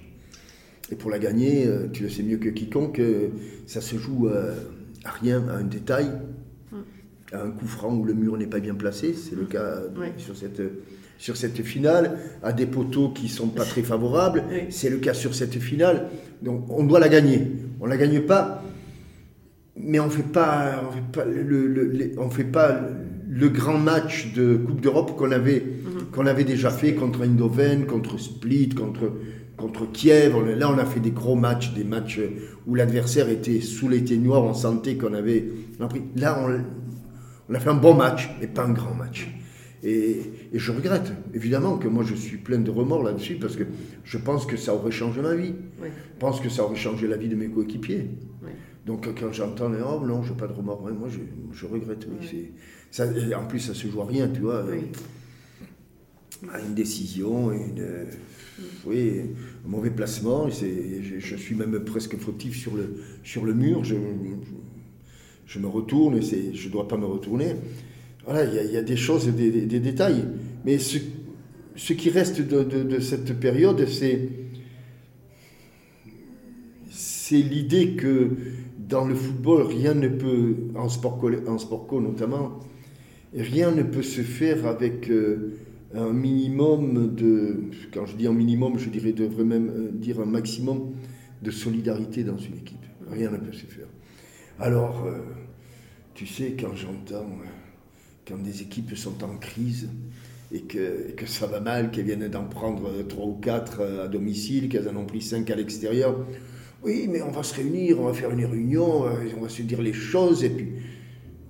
[0.91, 3.29] Et pour la gagner, euh, tu le sais mieux que quiconque, euh,
[3.67, 4.55] ça se joue euh,
[5.05, 6.11] à rien, à un détail,
[7.33, 9.13] à un coup franc où le mur n'est pas bien placé.
[9.15, 10.13] C'est le cas euh, Ouais.
[10.17, 10.63] sur, cette,
[11.19, 14.45] sur cette finale, à des poteaux qui sont pas très favorables.
[14.49, 14.61] Oui.
[14.71, 16.07] C'est le cas sur cette finale.
[16.43, 17.43] Donc on doit la gagner.
[17.81, 18.63] On la gagne pas,
[19.77, 22.81] mais on fait pas, on fait pas le, le- les- on fait pas
[23.29, 25.63] le grand match de Coupe d'Europe qu'on avait,
[26.13, 29.13] qu'on avait déjà fait contre Eindhoven, contre Split, contre,
[29.57, 30.37] contre Kiev.
[30.57, 32.21] Là, on a fait des gros matchs, des matchs
[32.67, 35.45] où l'adversaire était sous les noir, on sentait qu'on avait.
[36.17, 36.61] Là, on,
[37.49, 39.29] on a fait un bon match, mais pas un grand match.
[39.83, 40.21] Et,
[40.53, 43.65] et je regrette, évidemment, que moi je suis plein de remords là-dessus, parce que
[44.05, 45.55] je pense que ça aurait changé ma vie.
[45.83, 48.11] Je pense que ça aurait changé la vie de mes coéquipiers.
[48.87, 51.19] Donc quand j'entends les oh non, je n'ai pas de remords, moi je,
[51.53, 52.07] je regrette.
[52.09, 52.51] oui,
[52.91, 53.05] ça,
[53.37, 54.65] en plus, ça se joue à rien, tu vois.
[56.53, 58.05] À une décision, une, euh,
[58.85, 59.21] oui,
[59.65, 60.49] un mauvais placement.
[60.51, 63.85] Je, je suis même presque fautif sur le, sur le mur.
[63.85, 63.95] Je,
[65.47, 66.23] je, me retourne et
[66.55, 67.55] je ne dois pas me retourner.
[68.25, 70.25] Voilà, il y, a- des choses, des, des- détails.
[70.65, 70.99] Mais ce,
[71.75, 74.29] ce qui reste de, de- de cette période, c'est
[76.91, 78.31] c'est l'idée que
[78.79, 82.61] dans le football, rien ne peut, en sport co, en sport co notamment,
[83.35, 85.57] rien ne peut se faire avec euh,
[85.95, 90.27] un minimum de, quand je dis un minimum, je dirais, devrais même euh, dire un
[90.27, 90.95] maximum
[91.43, 92.85] de solidarité dans une équipe.
[93.11, 93.87] Rien ne peut se faire.
[94.59, 95.19] Alors, euh,
[96.15, 97.49] tu sais, quand j'entends, euh,
[98.27, 99.89] quand des équipes sont en crise
[100.53, 104.07] et que, que ça va mal, qu'elles viennent d'en prendre euh, trois ou quatre euh,
[104.07, 106.27] à domicile, qu'elles en ont pris cinq à l'extérieur,
[106.83, 109.83] oui, mais on va se réunir, on va faire une réunion, on va se dire
[109.83, 110.69] les choses, et puis,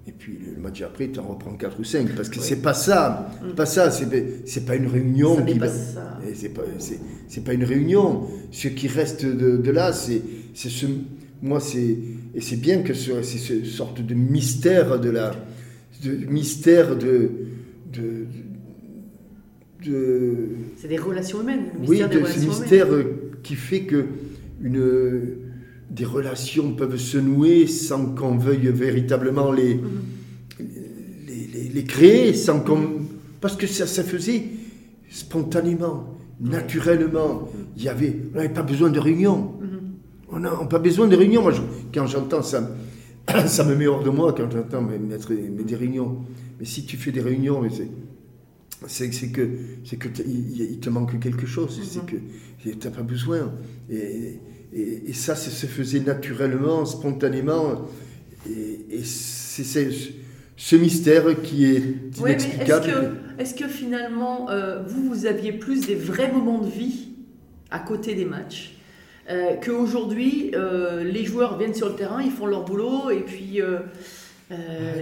[0.09, 2.75] et puis le match après, tu en reprends 4 ou 5, parce que c'est pas
[2.75, 5.67] ça, c'est pas ça, c'est pas une réunion qui va-
[6.35, 8.23] c'est pas, c'est, c'est pas une réunion.
[8.53, 10.23] Ce qui reste de, de là, c'est,
[10.55, 10.87] ce,
[11.43, 11.97] moi, c'est,
[12.35, 15.33] et c'est bien que ce, c'est ce sorte de mystère de la,
[16.05, 17.31] de mystère de,
[17.93, 18.27] de,
[19.85, 21.65] de, C'est des relations humaines.
[21.75, 22.87] Le oui, mystère de ce relations mystère
[23.43, 24.05] qui fait que
[24.63, 25.46] une,
[25.91, 29.91] des relations peuvent se nouer sans qu'on veuille véritablement les, Mhm.
[31.27, 33.03] les, les- les créer, sans qu'on,
[33.41, 34.43] parce que ça, ça faisait
[35.11, 37.49] spontanément, naturellement.
[37.77, 39.53] Il y avait, on n'avait pas besoin de réunion.
[39.61, 39.81] Mhm.
[40.31, 41.43] On n'a pas besoin de réunion.
[41.43, 41.63] Moi, je-
[41.95, 42.69] quand j'entends ça,
[43.47, 46.19] ça me met hors de moi quand j'entends mettre- mais des réunions.
[46.59, 47.89] Mais si tu fais des réunions, mais c'est
[48.89, 49.49] c'est que
[49.85, 51.81] c'est que il, il te manque quelque chose.
[51.83, 52.17] C'est que
[52.63, 53.53] tu n'as pas besoin.
[53.91, 54.39] Et,
[54.75, 57.87] et, et ça, ça se faisait naturellement, spontanément.
[58.49, 59.89] Et, et c'est
[60.57, 62.87] ce mystère qui est Oui, mais est-ce inexplicable.
[63.37, 67.09] que, est-ce que finalement, euh, vous, vous aviez plus des vrais moments de vie
[67.71, 68.73] à côté des matchs
[69.29, 73.61] euh, qu'aujourd'hui, euh, les joueurs viennent sur le terrain, ils font leur boulot et puis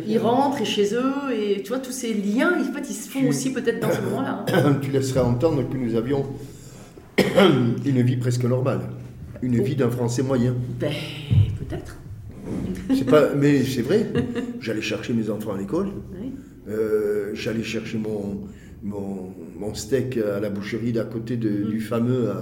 [0.09, 3.11] ils rentrent et chez eux et tu vois, tous ces liens, en fait, ils se
[3.11, 4.46] font Tu- aussi peut-être dans ce moment-là.
[4.50, 4.79] hein.
[4.83, 6.24] tu laisseras entendre que nous avions
[7.85, 8.81] une vie presque normale.
[9.44, 10.54] Une vie d'un Français moyen.
[10.80, 10.92] Ben,
[11.59, 11.98] peut-être.
[12.94, 14.07] C'est pas, mais c'est vrai.
[14.61, 15.88] J'allais chercher mes enfants à l'école.
[16.20, 16.33] Oui.
[16.68, 18.40] Euh, J'allais chercher mon,
[18.83, 22.33] mon, mon steak à la boucherie d'à côté de- du fameux euh,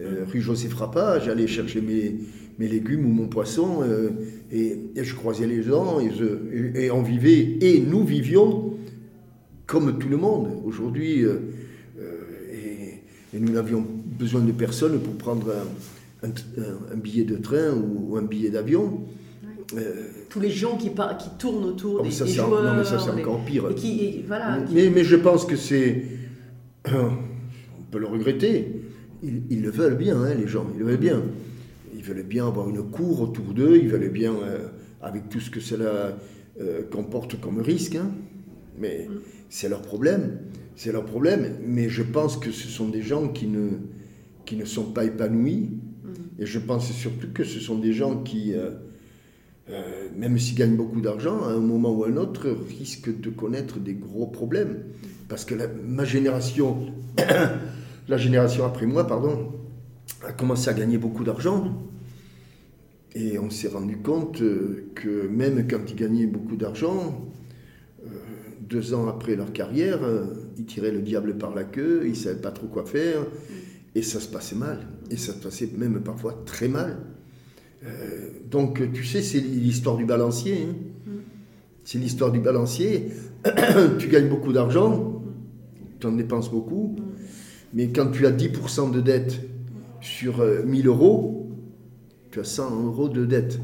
[0.00, 1.18] euh, rue Joseph Frappa.
[1.20, 2.16] J'allais chercher mes,
[2.58, 4.10] mes légumes ou mon poisson euh,
[4.50, 8.74] et, et je croisais les gens et, je- et- et on vivait et nous vivions
[9.66, 10.48] comme tout le monde.
[10.64, 11.22] Aujourd'hui,
[12.52, 13.00] et,
[13.34, 13.84] et nous n'avions
[14.18, 15.66] besoin de personne pour prendre un,
[16.22, 19.02] un- un billet de train ou, un billet d'avion.
[19.76, 22.62] Euh, Tous les gens qui, par- qui tournent autour Oh, des, ça, des joueurs.
[22.62, 23.70] non, mais ça, c'est les- encore pire.
[23.70, 26.04] Et qui, et voilà, qui- mais, mais je pense que c'est.
[26.86, 28.82] On peut le regretter.
[29.22, 30.66] Ils, ils le veulent bien, hein, les gens.
[30.74, 31.22] Ils le veulent bien.
[31.94, 33.76] Ils veulent bien avoir une cour autour d'eux.
[33.76, 34.68] Ils veulent bien, euh,
[35.00, 36.18] avec tout ce que cela
[36.60, 37.94] euh, comporte comme risque.
[37.96, 38.10] hein.
[38.78, 39.08] Mais
[39.48, 40.38] c'est leur problème.
[40.76, 41.46] C'est leur problème.
[41.64, 43.68] Mais je pense que ce sont des gens qui ne,
[44.44, 45.70] qui ne sont pas épanouis.
[46.38, 48.54] Et je pense surtout que ce sont des gens qui.
[48.54, 48.70] euh,
[49.70, 53.30] euh, même s'ils gagnent beaucoup d'argent, à un moment ou à un autre, risquent de
[53.30, 54.78] connaître des gros problèmes.
[55.28, 55.54] Parce que
[55.86, 56.92] ma génération,
[58.08, 59.52] la génération après moi, pardon,
[60.26, 61.72] a commencé à gagner beaucoup d'argent.
[63.14, 67.28] Et on s'est rendu compte euh, que même quand ils gagnaient beaucoup d'argent,
[68.60, 70.00] deux ans après leur carrière,
[70.56, 73.26] ils tiraient le diable par la queue, ils ne savaient pas trop quoi faire,
[73.94, 74.86] et ça se passait mal.
[75.12, 76.98] Et ça se passait même parfois très mal.
[77.84, 80.66] Euh, donc, tu sais, c'est l'histoire du balancier.
[80.68, 81.12] hein.
[81.84, 83.08] C'est l'histoire du balancier.
[83.98, 85.20] tu gagnes beaucoup d'argent,
[86.00, 86.94] tu en dépenses beaucoup,
[87.74, 89.40] mais quand tu as 10% de dette
[90.00, 91.50] sur euh, 1000 euros,
[92.30, 93.58] tu as 100 euros de dette.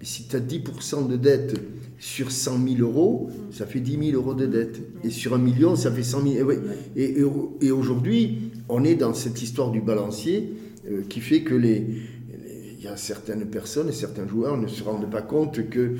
[0.00, 1.54] Et si tu as 10% de dette
[1.98, 4.80] sur 100 000 euros, ça fait 10 000 euros de dette.
[5.04, 6.34] Et sur un million, ça fait 100 000.
[6.36, 6.58] Et, ouais.
[6.96, 10.54] Et- et- et aujourd'hui, on est dans cette histoire du balancier
[10.90, 14.82] euh, qui fait que les, les- y a certaines personnes et certains joueurs ne se
[14.82, 15.92] rendent pas compte que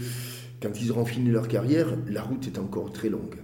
[0.60, 3.36] quand ils auront fini leur carrière, la route est encore très longue.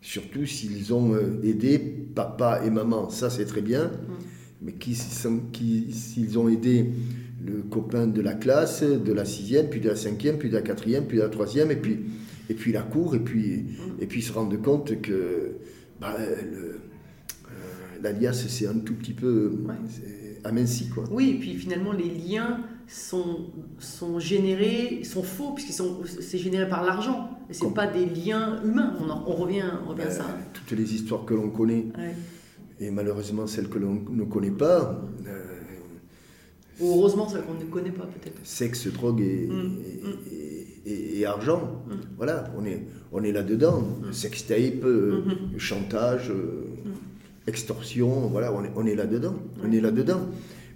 [0.00, 1.78] Surtout s'ils ont euh, aidé
[2.14, 3.90] papa et maman, ça c'est très bien.
[4.62, 6.86] Mais qui, s'ils ont aidé
[7.44, 10.62] le copain de la classe, de la sixième, puis de la cinquième, puis de la
[10.62, 11.98] quatrième, puis de la troisième, et puis,
[12.48, 13.64] et puis la cour, et puis,
[14.00, 15.52] et puis se rendre compte que
[16.00, 16.78] bah, euh,
[18.02, 19.74] l'alias c'est un tout petit peu Ouais.
[20.94, 21.04] Quoi.
[21.10, 23.46] Oui, et puis finalement, les liens sont,
[23.78, 27.30] sont générés, sont faux, puisqu'ils sont, c'est généré par l'argent.
[27.50, 28.94] Et Com- pas des liens humains.
[29.00, 30.22] On, en- on revient, on revient à ça.
[30.24, 32.14] Euh, toutes les histoires que l'on connaît, Ouais.
[32.80, 35.42] et malheureusement celles que l'on ne connaît pas, euh,
[36.80, 38.38] Ou heureusement, celle qu'on ne connaît pas, peut-être.
[38.44, 39.48] sexe, drogue et,
[40.30, 41.82] et- et- et argent.
[42.16, 42.82] Voilà, on est,
[43.12, 43.82] on est là-dedans.
[44.12, 45.22] Sextape, euh,
[45.58, 46.64] chantage, euh,
[47.46, 49.34] extorsion, voilà, on est, on est là-dedans.
[49.64, 50.20] On est là-dedans.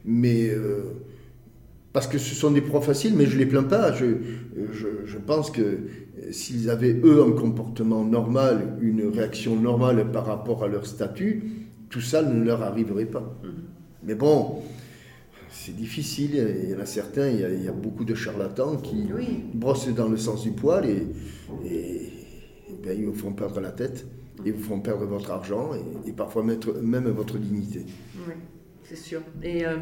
[0.05, 0.83] Mais euh,
[1.93, 3.93] parce que ce sont des proies faciles, mais je les plains pas.
[3.93, 4.07] Je,
[4.73, 5.79] je, je pense que euh,
[6.33, 11.43] s'ils avaient, eux, un comportement normal, une réaction normale par rapport à leur statut,
[11.91, 13.37] tout ça ne leur arriverait pas.
[14.05, 14.63] Mais bon,
[15.51, 16.31] c'est difficile.
[16.65, 19.07] Il y en a certains, il y a, il y a beaucoup de charlatans qui
[19.15, 19.41] Oui.
[19.53, 21.07] brossent dans le sens du poil et,
[21.67, 22.13] et,
[22.85, 24.07] ben, ils vous font perdre la tête.
[24.45, 27.85] Ils vous font perdre votre argent et, et parfois mettre- même votre dignité.
[28.27, 28.35] Oui,
[28.85, 29.21] c'est sûr.
[29.43, 29.77] Et, euh,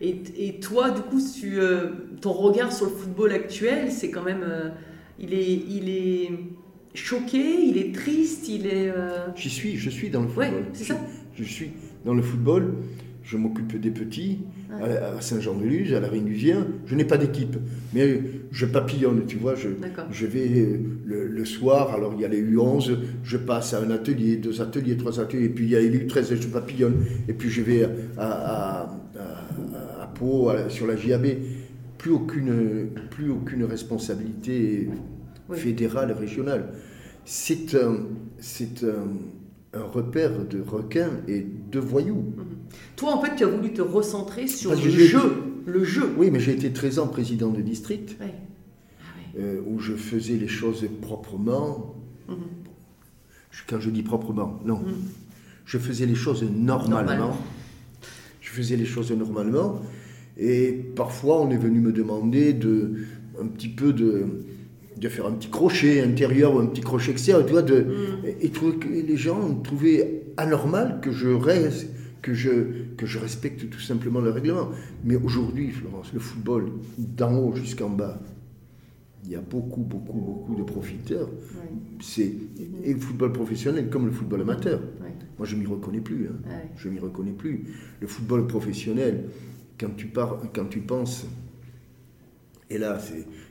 [0.00, 1.88] et, et toi, du coup, tu, euh,
[2.20, 4.42] ton regard sur le football actuel, c'est quand même.
[4.42, 4.70] euh,
[5.18, 6.30] il, est, il est
[6.94, 8.92] choqué, il est triste, il est.
[9.36, 10.64] J'y suis, je suis dans le Ouais, football.
[10.72, 11.00] c'est je, ça.
[11.34, 11.70] je suis
[12.04, 12.74] dans le football.
[13.24, 16.66] Je m'occupe des petits à, à Saint-Jean-de-Luz, à la Réunion.
[16.84, 17.56] Je n'ai pas d'équipe,
[17.94, 18.20] mais
[18.52, 19.54] je papillonne, tu vois.
[19.54, 19.70] Je,
[20.12, 23.80] je vais euh, le, le soir, alors il y a les U11, je passe à
[23.82, 26.96] un atelier, deux ateliers, trois ateliers, et puis il y a les U13, je papillonne.
[27.26, 28.82] Et puis je vais à, à,
[29.18, 31.26] à- à Pau, sur la JAB.
[31.96, 34.90] Plus aucune, plus aucune responsabilité
[35.48, 35.58] Oui.
[35.58, 36.66] fédérale, régionale.
[37.24, 42.22] C'est un, un, un repère de requins et de voyous.
[42.96, 45.42] Toi, en fait, tu as voulu te recentrer sur Parce le jeu.
[45.66, 46.10] Le jeu.
[46.18, 48.34] Oui, mais j'ai été 13 ans président de district, Ouais.
[49.00, 49.04] Ah
[49.38, 49.42] ouais.
[49.42, 51.94] euh, où je faisais les choses proprement.
[53.50, 54.80] Je- Quand je dis proprement, non.
[55.64, 56.90] Je faisais les choses normalement.
[56.90, 57.36] Normalement.
[58.40, 59.80] Je faisais les choses normalement.
[60.36, 62.94] Et parfois, on est venu me demander de,
[63.40, 64.24] un petit peu de,
[65.00, 67.46] de faire un petit crochet intérieur ou un petit crochet extérieur.
[67.46, 67.86] Tu vois, de,
[68.26, 71.88] et, et que les gens trouvaient anormal que je reste,
[72.24, 74.70] que je, que je respecte tout simplement le règlement.
[75.04, 78.18] Mais aujourd'hui, Florence, le football, d'en haut jusqu'en bas,
[79.24, 81.28] il y a beaucoup, beaucoup, beaucoup de profiteurs.
[81.28, 81.70] Ouais.
[82.00, 82.32] C'est
[82.82, 84.80] et le football professionnel comme le football amateur.
[85.02, 85.12] Ouais.
[85.36, 86.28] Moi, je m'y reconnais plus.
[86.28, 86.48] hein.
[86.48, 86.70] Ouais.
[86.76, 87.66] Je m'y reconnais plus.
[88.00, 89.24] Le football professionnel,
[89.78, 91.26] quand tu, pars, quand tu penses,
[92.70, 92.98] et là,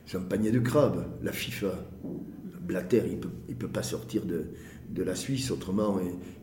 [0.08, 1.86] c'est un panier de crabes, la FIFA.
[2.60, 4.46] Blatter, il ne peut, il peut pas sortir de,
[4.90, 6.00] de la Suisse, autrement,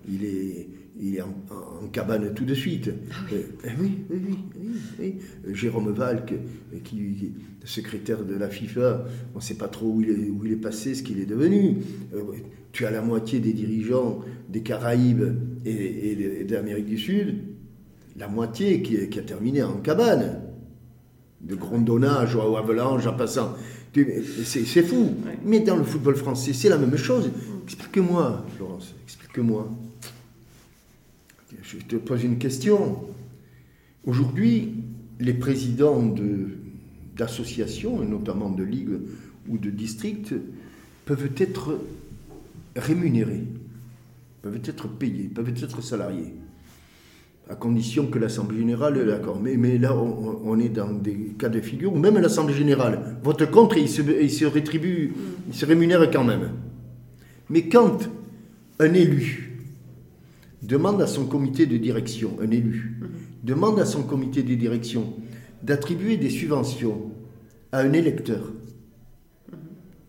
[0.09, 0.69] il est,
[1.01, 2.89] il est en, en- en cabane tout de suite.
[3.33, 5.15] Euh, eh oui, oui, oui, oui, oui.
[5.49, 9.69] Euh, Jérôme Valk, euh, qui, qui est secrétaire de la FIFA, on ne sait pas
[9.69, 11.77] trop où il est, où il est passé, ce qu'il est devenu.
[12.15, 12.21] Euh,
[12.73, 15.25] tu as la moitié des dirigeants des Caraïbes
[15.65, 17.35] et, et, et d'Amérique du Sud,
[18.17, 20.43] la moitié qui, a terminé en cabane,
[21.41, 23.55] de grondonnage ou avalanche en passant.
[24.45, 25.15] C'est fou.
[25.45, 27.31] Mais dans le football français, c'est la même chose.
[27.65, 29.69] Explique-moi, Florence, explique-moi.
[31.63, 32.99] Je te pose une question.
[34.05, 34.75] Aujourd'hui,
[35.19, 36.57] les présidents de-
[37.17, 38.99] d'associations, notamment de ligues
[39.49, 40.35] ou de districts,
[41.05, 41.79] peuvent être
[42.77, 43.45] rémunérés,
[44.43, 46.35] peuvent être payés, peuvent être salariés,
[47.51, 49.41] à condition que l'Assemblée générale est d'accord.
[49.43, 53.77] Mais, là, on, est dans des cas de figure où même l'Assemblée générale vote contre
[53.77, 55.13] et il se rétribue,
[55.49, 56.53] il se rémunère quand même.
[57.49, 58.09] Mais quand
[58.79, 59.50] un élu
[60.63, 63.01] demande à son comité de direction, un élu,
[63.43, 65.15] demande à son comité de direction
[65.63, 67.11] d'attribuer des subventions
[67.73, 68.53] à un électeur,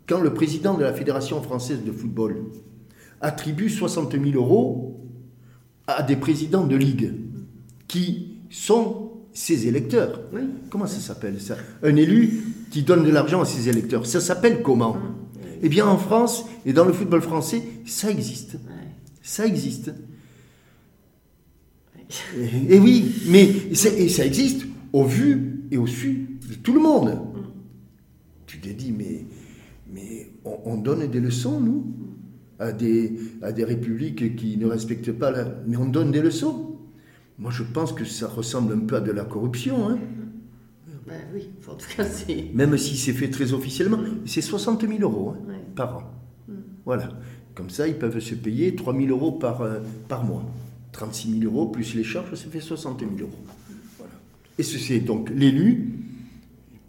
[0.08, 2.44] quand le président de la Fédération française de football
[3.22, 5.00] attribue 60 000 euros
[5.88, 7.14] à des présidents de ligue
[7.88, 10.22] qui sont ses électeurs.
[10.34, 10.42] Oui.
[10.70, 11.56] Comment ça s'appelle ça?
[11.84, 14.06] Un élu qui donne de l'argent à ses électeurs.
[14.06, 14.98] Ça s'appelle comment?
[15.62, 18.58] Eh bien, en France et dans le football français, ça existe.
[19.22, 19.94] Ça existe.
[22.38, 26.80] Et, et oui, mais et ça existe au vu et au su de tout le
[26.82, 27.18] monde.
[28.46, 29.26] Tu t'es dit, mais,
[29.94, 31.86] mais on, on donne des leçons, nous,
[32.60, 35.46] à des, à des républiques qui ne respectent pas la...
[35.68, 36.76] Mais on donne des leçons.
[37.40, 39.98] Moi, je pense que ça ressemble un peu à de la corruption, hein.
[41.08, 42.46] Bah oui, en tout cas, c'est.
[42.54, 43.98] même si c'est fait très officiellement.
[44.26, 45.56] C'est 60 000 euros hein, Ouais.
[45.76, 46.04] par an.
[46.86, 47.10] Voilà.
[47.56, 50.46] Comme ça, ils peuvent se payer 3 000 euros par, euh, par mois.
[50.92, 53.30] 36 000 euros plus les charges, ça fait 60 000 euros.
[53.98, 54.14] Voilà.
[54.58, 55.94] Et ce- c'est donc l'élu,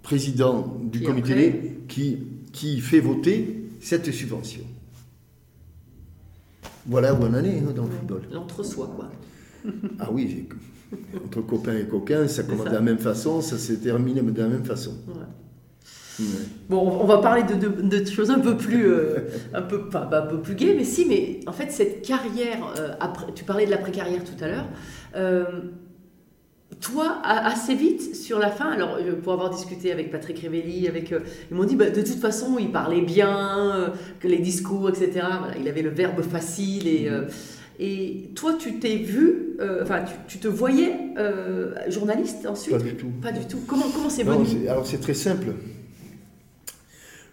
[0.02, 2.18] président du Qui comité, après- qui,
[2.52, 4.62] qui fait voter cette subvention.
[6.86, 8.22] Voilà où on en est hein, dans le football.
[8.32, 9.10] L'entre-soi, quoi.
[10.00, 10.46] Ah oui,
[11.24, 14.48] entre copains et coquins, ça commence de la même façon, ça s'est terminé de la
[14.48, 14.96] même façon.
[15.08, 15.14] Ouais.
[16.68, 19.18] Bon, on va parler de, de- de choses un peu plus, euh,
[19.52, 22.92] un peu, pas un peu plus gaies, mais si, mais en fait, cette carrière, euh,
[23.00, 24.66] après, tu parlais de l'après-carrière tout à l'heure,
[25.16, 25.44] euh,
[26.80, 31.14] toi, assez vite, sur la fin, alors euh, pour avoir discuté avec Patrick Révelli, avec,
[31.50, 35.54] ils m'ont dit, bah, de toute façon, il parlait bien, que les discours, etc., voilà,
[35.60, 37.26] il avait le verbe facile, et, euh,
[37.78, 42.76] et toi, tu t'es vu, euh, enfin, tu, tu te voyais euh, journaliste ensuite?
[42.76, 43.10] Pas du tout.
[43.22, 43.58] Pas du tout.
[43.66, 44.68] Comment comment c'est venu?
[44.68, 45.48] alors c'est très simple.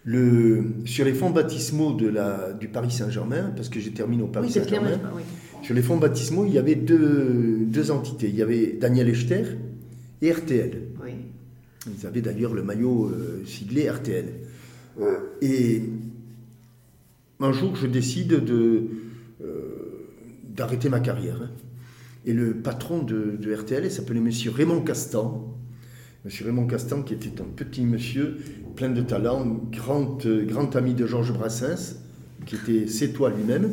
[0.04, 4.28] Le, sur les fonds baptismaux de la, du Paris Saint-Germain, parce que j'ai terminé au
[4.28, 5.22] Paris Oui, Saint-Germain, oui.
[5.62, 8.28] sur les fonds baptismaux, il y avait deux, deux entités.
[8.30, 9.42] Il y avait Daniel Echter
[10.22, 10.82] et RTL.
[11.04, 11.10] oui.
[11.98, 14.26] Ils avaient d'ailleurs le maillot euh, siglé RTL.
[15.00, 15.82] Euh, et
[17.40, 18.82] un jour, je décide de,
[19.42, 20.06] euh,
[20.54, 21.40] d'arrêter ma carrière.
[21.42, 21.50] hein.
[22.26, 25.54] Et le patron de, de RTL, s'appelait Monsieur Raymond Castan.
[26.24, 28.36] Monsieur Raymond Castan, qui était un petit monsieur
[28.76, 31.96] plein de talent, grand, euh, ami de Georges Brassens,
[32.44, 33.70] qui était sétois lui-même,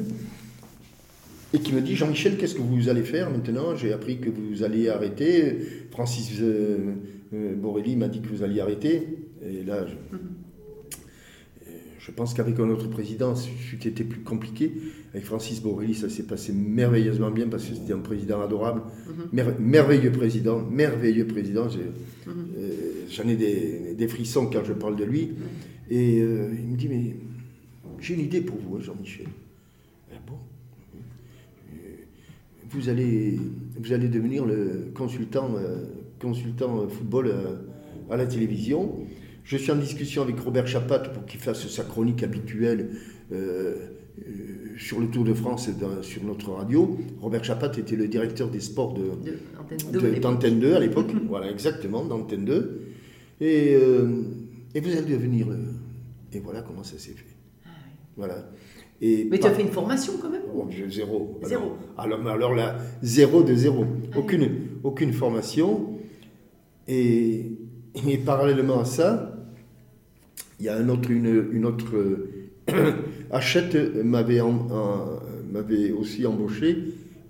[1.54, 3.76] et qui me dit Jean-Michel, qu'est-ce que vous allez faire maintenant?
[3.76, 5.58] J'ai appris que vous alliez arrêter.
[5.92, 6.94] Francis euh,
[7.34, 9.08] euh, Borelli m'a dit que vous alliez arrêter.
[9.46, 10.20] Et là, je, euh,
[12.08, 14.72] je pense qu'avec un autre président, c'eût été plus compliqué.
[15.14, 18.82] Avec Francis Borelli, ça s'est passé merveilleusement bien parce que c'était un président adorable.
[19.34, 21.68] Mer- merveilleux président, merveilleux président.
[21.68, 21.80] J'ai-
[22.30, 22.72] euh,
[23.10, 25.32] J'en ai des, des frissons quand je parle de lui.
[25.90, 27.16] Et euh, il me dit, mais
[28.00, 29.28] j'ai une idée pour vous, hein, Jean-Michel.
[30.14, 30.36] Ah bon?
[32.70, 33.38] Vous allez,
[33.80, 35.84] vous allez devenir le consultant, euh,
[36.22, 37.56] consultant euh, football euh,
[38.10, 38.96] à la télévision.
[39.48, 42.90] Je suis en discussion avec Robert Chapat pour qu'il fasse sa chronique habituelle
[43.32, 43.76] euh,
[44.20, 44.26] euh,
[44.78, 46.98] sur le Tour de France dans- sur notre radio.
[47.22, 50.22] Robert Chapat était le directeur des sports de, De Antenne 2, de- à l'époque.
[50.22, 51.12] d'Antenne 2 à l'époque.
[51.30, 52.82] voilà, exactement, d'Antenne 2.
[53.40, 54.24] Et, euh,
[54.76, 55.56] et vous allez devenir le...
[56.34, 57.26] Et voilà comment ça s'est fait.
[58.18, 58.52] Voilà.
[59.00, 60.42] Et Ah Mais tu as fait une formation quand même?
[60.54, 61.40] Oh, zéro.
[61.46, 61.78] Zéro.
[61.98, 63.86] Alors, alors, alors là, zéro de zéro.
[64.18, 64.50] Aucune,
[64.84, 66.00] aucune formation.
[66.90, 67.52] Et,
[68.10, 69.37] et parallèlement à ça,
[70.60, 71.96] il y a un autre, une, une autre.
[71.96, 72.30] euh,
[73.32, 74.42] Hachette m'avait
[75.92, 76.78] aussi embauché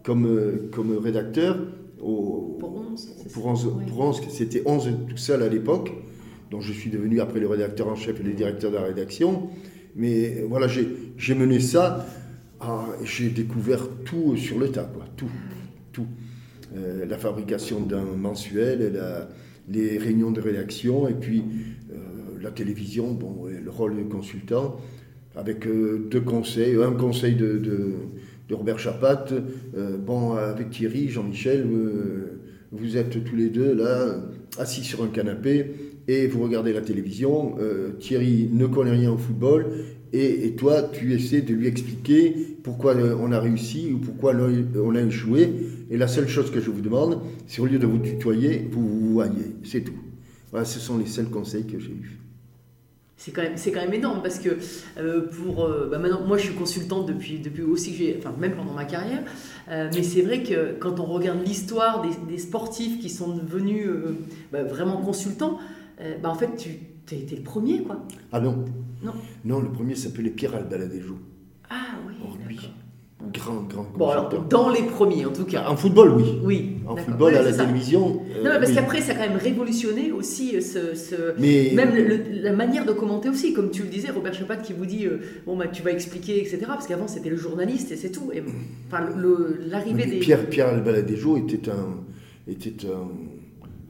[0.03, 1.57] comme, euh, comme rédacteur
[2.01, 3.83] au, Pour 11 c'est pour ça 11, Oui.
[3.89, 5.91] pour 11, c'était 11 tout seul à l'époque,
[6.51, 9.49] dont je suis devenu après le rédacteur en chef et le directeur de la rédaction.
[9.95, 10.87] Mais voilà, j'ai
[11.17, 12.05] j'ai mené ça,
[12.59, 15.29] à- j'ai découvert tout sur le tas, quoi, tout,
[15.91, 16.05] tout.
[16.75, 19.27] Euh, la fabrication d'un mensuel, la-
[19.69, 21.43] les réunions de rédaction, et puis
[21.91, 21.95] euh,
[22.41, 24.78] la télévision, bon, le rôle de consultant,
[25.36, 27.93] avec euh, deux conseils, un conseil de, de-
[28.50, 29.26] Robert Chapat,
[29.76, 32.39] euh, bon, avec Thierry, Jean-Michel, euh,
[32.71, 34.21] vous êtes tous les deux là,
[34.58, 35.71] assis sur un canapé,
[36.08, 37.56] et vous regardez la télévision.
[38.00, 39.65] Thierry ne connaît rien au football,
[40.13, 44.95] et, et toi, tu essaies de lui expliquer pourquoi on a réussi ou pourquoi on
[44.95, 45.50] a échoué.
[45.89, 48.88] Et la seule chose que je vous demande, c'est au lieu de vous tutoyer, vous
[48.88, 49.56] vous voyez.
[49.63, 50.00] C'est tout.
[50.52, 52.17] Voilà, ce sont les seuls conseils que j'ai eus.
[53.19, 54.58] C'est quand, même, c'est quand même énorme parce que
[54.99, 55.65] euh, pour.
[55.65, 58.15] euh, bah maintenant, moi je suis consultante depuis, depuis aussi que j'ai.
[58.20, 59.24] Enfin, même pendant ma carrière.
[59.70, 63.88] Euh, mais c'est vrai que quand on regarde l'histoire des, des sportifs qui sont devenus
[64.51, 65.57] bah, vraiment consultants,
[66.22, 68.05] bah, en fait tu as été le premier quoi.
[68.32, 68.65] Ah non
[69.03, 69.13] Non.
[69.43, 71.18] Non, le premier s'appelait Pierre Albaladejo.
[71.72, 72.13] Ah oui.
[72.24, 72.70] Or, lui, d'accord.
[73.34, 75.65] Grand, grand Bon, alors dans les premiers en tout cas.
[75.67, 76.23] En football, oui.
[76.43, 76.71] Oui.
[76.88, 77.65] En football, Ouais, à la ça.
[77.65, 78.21] télévision.
[78.36, 78.75] euh, Non, mais parce oui.
[78.75, 82.86] qu'après, ça a quand même révolutionné aussi euh, ce, ce- Mais- même le- la manière
[82.86, 85.67] de commenter aussi, comme tu le disais, Robert Chapat qui vous dit euh, bon bah
[85.67, 86.59] tu vas expliquer etc.
[86.67, 88.32] Parce qu'avant c'était le journaliste et c'est tout.
[88.34, 88.43] Et,
[88.88, 89.05] enfin
[89.69, 91.97] l'arrivée des Pierre, Pierre Albaladejo était un,
[92.47, 93.09] était un,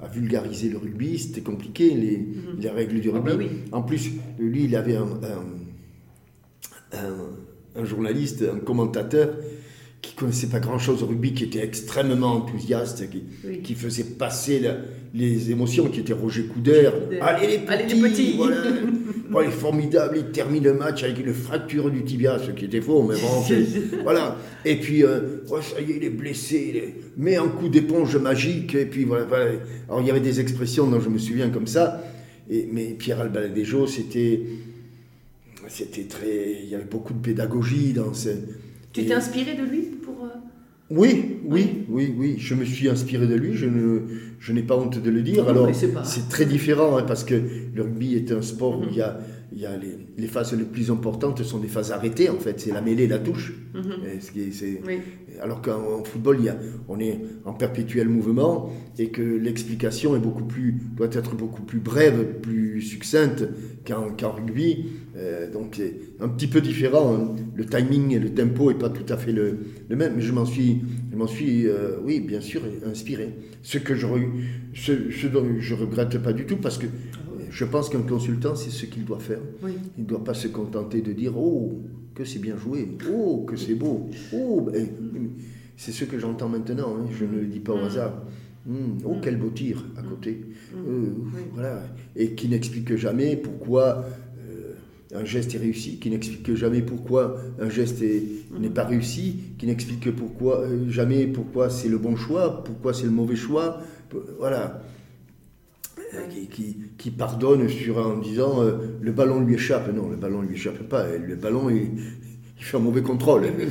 [0.04, 2.26] à vulgariser le rugby, c'était compliqué, les,
[2.60, 3.30] les règles du Ah rugby.
[3.32, 3.48] bah oui.
[3.72, 7.47] En plus, lui, il avait un, un- un-
[7.80, 9.30] un journaliste, un commentateur
[10.02, 13.62] qui connaissait pas grand-chose au rugby, qui était extrêmement enthousiaste, qui, Oui.
[13.64, 14.78] qui faisait passer la-
[15.14, 16.94] les émotions, qui était Roger Coudert.
[17.22, 18.34] Allez les petits, Allez, les petits.
[18.38, 18.58] voilà.
[19.30, 22.64] Bon, il est formidable, il termine le match avec une fracture du tibia, ce qui
[22.64, 23.44] était faux, mais bon,
[24.04, 24.38] voilà.
[24.64, 27.68] Et puis, euh, oh, ça y est, il est blessé, il est- met un coup
[27.68, 29.52] d'éponge magique, et puis voilà, voilà.
[29.90, 32.02] Alors, il y avait des expressions dont je me souviens comme ça,
[32.50, 34.44] et, mais Pierre Albaladejo, c'était...
[35.68, 36.62] C'était très...
[36.64, 38.30] Il y avait beaucoup de pédagogie dans ce...
[38.94, 40.24] Tu et- t'es inspiré de lui pour.
[40.24, 40.28] euh,
[40.90, 42.36] oui, oui, oui, oui.
[42.38, 43.54] Je me suis inspiré de lui.
[43.56, 44.02] Je ne,
[44.40, 45.48] je n'ai pas honte de le dire.
[45.50, 45.70] Alors,
[46.06, 47.36] c'est très différent hein, parce que
[47.76, 48.90] le rugby est un sport où Mhm.
[48.92, 49.20] il y a,
[49.52, 52.30] il y a les, les phases les plus importantes sont des phases arrêtées.
[52.30, 53.54] En fait, c'est la mêlée, la touche.
[54.16, 55.00] Et ce qui est- c'est- Oui.
[55.42, 56.38] Alors qu'en en football,
[56.88, 61.80] on est en perpétuel mouvement et que l'explication est beaucoup plus, doit être beaucoup plus
[61.80, 63.48] brève, plus succincte
[63.86, 64.88] qu'en rugby.
[65.16, 67.36] Euh, donc, c'est un petit peu différent.
[67.56, 69.58] Le timing et le tempo n'est pas tout à fait le,
[69.90, 70.82] même, mais je m'en suis,
[71.12, 73.34] je suis euh, oui, bien sûr, inspiré.
[73.64, 74.08] Ce que je,
[74.74, 76.88] ce, je regrette pas du tout parce que
[77.58, 79.40] je pense qu'un consultant, c'est ce qu'il doit faire.
[79.64, 79.72] Oui.
[79.98, 81.74] Il ne doit pas se contenter de dire Oh,
[82.14, 84.86] que c'est bien joué, oh, que c'est beau, oh, ben,
[85.76, 88.14] c'est ce que j'entends maintenant, hein, je ne le dis pas au hasard.
[88.70, 90.42] Hum, oh, quel beau tir à côté.
[90.76, 91.06] Euh,
[91.54, 91.82] Voilà.
[92.16, 94.06] Et qui n'explique jamais pourquoi
[94.50, 94.74] euh,
[95.16, 98.24] un geste est réussi, qui n'explique jamais pourquoi un geste est-
[98.60, 103.06] n'est pas réussi, qui n'explique pourquoi, euh, jamais pourquoi c'est le bon choix, pourquoi c'est
[103.06, 103.82] le mauvais choix.
[104.38, 104.84] Voilà.
[106.14, 109.94] Euh, qui, qui- qui pardonne sur en disant euh, le ballon lui échappe.
[109.94, 111.06] Non, le ballon lui échappe pas.
[111.18, 111.90] Le ballon, il,
[112.60, 113.44] il fait un mauvais contrôle.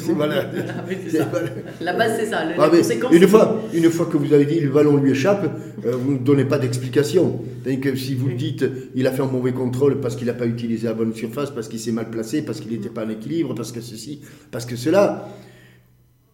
[1.09, 1.25] C'est ça.
[1.31, 1.49] voilà.
[1.81, 2.45] La base, c'est ça.
[2.45, 2.83] le- Ah, mais
[3.17, 5.51] une, fois, une fois que vous avez dit le ballon lui échappe,
[5.85, 7.41] euh, vous ne donnez pas d'explication.
[7.83, 8.65] Que si vous dites
[8.95, 11.67] il a fait un mauvais contrôle parce qu'il n'a pas utilisé la bonne surface, parce
[11.69, 14.21] qu'il s'est mal placé, parce qu'il n'était pas en équilibre, parce que ceci,
[14.53, 15.29] parce que cela.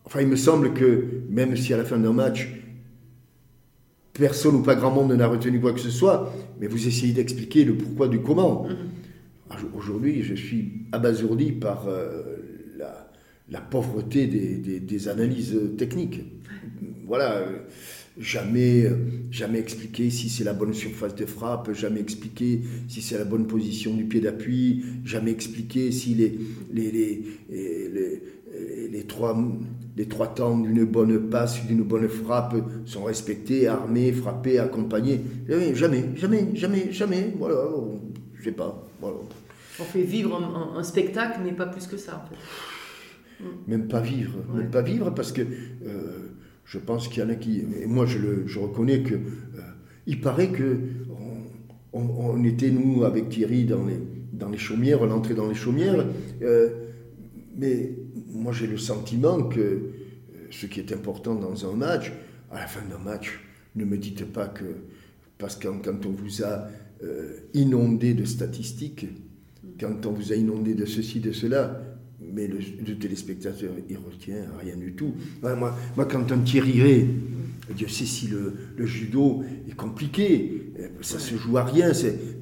[0.04, 2.50] Enfin, il me semble que même si à la fin d'un match,
[4.12, 7.64] personne ou pas grand monde n'a retenu quoi que ce soit, mais vous essayez d'expliquer
[7.64, 8.66] le pourquoi du comment.
[9.50, 12.36] Ah, je- Aujourd'hui, je suis abasourdi par euh,
[12.78, 13.10] la,
[13.50, 16.20] la pauvreté des, des- des analyses techniques.
[17.06, 17.58] Voilà, euh,
[18.18, 18.96] jamais, euh,
[19.30, 23.46] jamais expliquer si c'est la bonne surface de frappe, jamais expliquer si c'est la bonne
[23.46, 26.38] position du pied d'appui, jamais expliquer si les,
[26.72, 29.34] les, les, les, les- les trois,
[29.96, 32.54] les trois temps d'une bonne passe, d'une bonne frappe
[32.86, 35.20] sont respectés, armés, frappés, accompagnés.
[35.48, 37.34] Jamais, jamais, jamais, jamais, jamais.
[37.38, 37.56] Voilà,
[38.34, 38.86] je sais pas.
[39.00, 39.16] Voilà.
[39.80, 42.24] On fait vivre un, un- un spectacle, mais pas plus que ça.
[42.24, 43.44] En fait.
[43.66, 44.60] Même pas vivre, Ouais.
[44.62, 46.28] même pas vivre parce que euh,
[46.64, 49.18] je pense qu'il y en a qui, et moi je, le, je reconnais que euh,
[50.06, 50.76] il paraît que
[51.92, 53.98] on, on- on était nous avec Thierry dans les,
[54.32, 56.06] dans les chaumières, on entrait dans les chaumières,
[56.42, 56.68] euh,
[57.56, 57.94] mais
[58.32, 59.80] moi j'ai le sentiment que euh,
[60.50, 62.12] ce qui est important dans un match,
[62.50, 63.40] à la fin d'un match,
[63.76, 64.64] ne me dites pas que
[65.38, 66.68] parce que quand on vous a
[67.02, 69.06] euh, inondé de statistiques,
[69.80, 71.82] quand on vous a inondé de ceci, de cela,
[72.20, 75.14] mais le, téléspectateur, il retient rien du tout.
[75.42, 75.56] Moi,
[75.96, 77.08] moi, quand un Thierry Ray,
[77.74, 81.90] Dieu sait si le, judo est compliqué, euh, ça se joue à rien,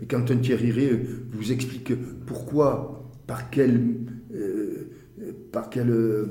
[0.01, 0.91] mais quand un Thierry Ray
[1.33, 1.93] vous explique
[2.27, 3.79] pourquoi, par euh,
[5.53, 6.27] par quelle, euh,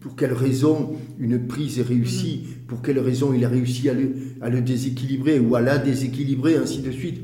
[0.00, 4.10] pour quelle raison une prise est réussie, pour quelle raison il a réussi à le,
[4.40, 7.20] à le déséquilibrer ou à la déséquilibrer, ainsi de suite.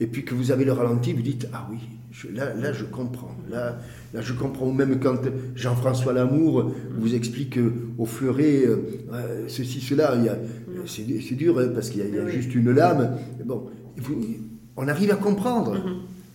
[0.00, 1.76] Et puis que vous avez le ralenti, vous dites Ah oui,
[2.10, 3.36] je- là, là je comprends.
[3.50, 3.78] Là,
[4.14, 4.66] là je comprends.
[4.68, 5.20] Ou même quand
[5.54, 10.38] Jean-François Lamour vous explique euh, au fleuret euh, ceci, cela, il y a-
[10.86, 12.32] c'est dur hein, parce qu'il y a, il y a Oui.
[12.32, 13.18] juste une lame.
[13.44, 13.66] Bon,
[13.98, 14.24] vous-
[14.76, 15.76] on arrive à comprendre.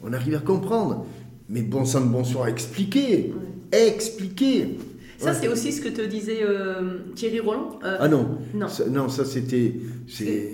[0.03, 1.07] On arrive à comprendre.
[1.49, 3.31] Mais bon sang de bonsoir, expliquer.
[3.71, 4.77] Expliquer.
[5.17, 5.37] Ça, Ouais.
[5.41, 7.79] c'est aussi ce que te disait euh, Thierry Roland.
[7.85, 8.67] Euh, Ah non, Non.
[8.67, 9.73] ça, non, ça c'était.
[10.07, 10.51] C'est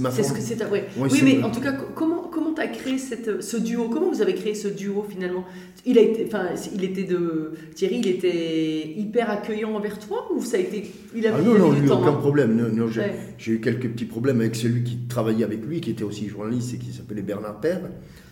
[0.00, 0.56] ma C'est ce que c'est.
[0.70, 0.86] ouais.
[0.98, 2.23] Ouais, oui, mais en tout cas, co- comment
[2.54, 5.44] comment t'as créé cette, ce duo Comment vous avez créé ce duo finalement?
[5.86, 10.40] Il a été, enfin, il était de Thierry, il était hyper accueillant envers toi ou
[10.42, 10.84] ça a été,
[11.14, 12.12] il a Ah il non, a non, du lui, temps aucun hein?
[12.20, 12.56] problème.
[12.56, 13.14] Non, non, j'ai Ouais.
[13.36, 16.72] j'ai eu quelques petits problèmes avec celui qui travaillait avec lui, qui était aussi journaliste
[16.74, 17.80] et qui s'appelait Bernard Père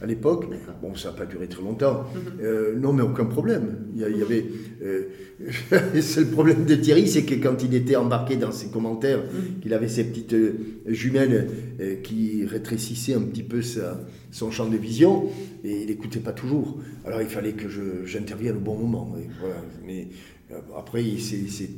[0.01, 0.49] à l'époque.
[0.49, 0.75] D'accord.
[0.81, 2.05] Bon, ça n'a pas duré très longtemps.
[2.15, 2.21] Mhm.
[2.43, 3.77] Euh, non, mais aucun problème.
[3.95, 4.47] Il y, y avait.
[4.83, 5.03] euh,
[5.95, 9.61] le seul problème de Thierry, c'est que quand il était embarqué dans ses commentaires, Mhm.
[9.61, 10.55] qu'il avait ces petites euh,
[10.87, 11.49] jumelles
[11.81, 14.01] euh, qui rétrécissaient un petit peu sa-
[14.31, 15.27] son champ de vision,
[15.65, 16.79] et il n'écoutait pas toujours.
[17.05, 17.69] Alors il fallait que
[18.05, 19.15] j'intervienne au bon moment.
[19.19, 19.57] et voilà.
[19.87, 20.09] Mais
[20.53, 21.71] euh, après, il s'est-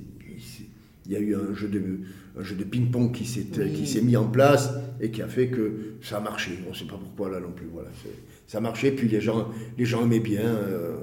[1.06, 1.82] il y a eu un jeu de,
[2.38, 4.00] un jeu de ping-pong qui s'est Oui.
[4.02, 4.70] mis en place
[5.00, 6.52] et qui a fait que ça a marché.
[6.66, 7.66] On ne sait pas pourquoi là non plus.
[7.72, 7.88] Voilà,
[8.46, 10.40] ça a marché, puis les gens, les gens aimaient bien.
[10.46, 10.96] euh,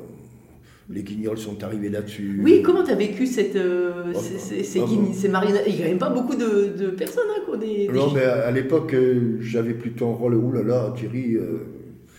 [0.92, 2.40] les guignols sont arrivés là-dessus.
[2.44, 5.14] Oui, comment tu as vécu cette, euh, Oh, ces, ces, ces oh, guign- oh.
[5.14, 7.94] ces marionnettes Il n'y a même pas beaucoup de, de personnes, hein, quoi, des, des-
[7.94, 10.36] Non, mais à, à l'époque, euh, j'avais plutôt un rôle.
[10.36, 11.60] Ouh là là, Thierry, euh,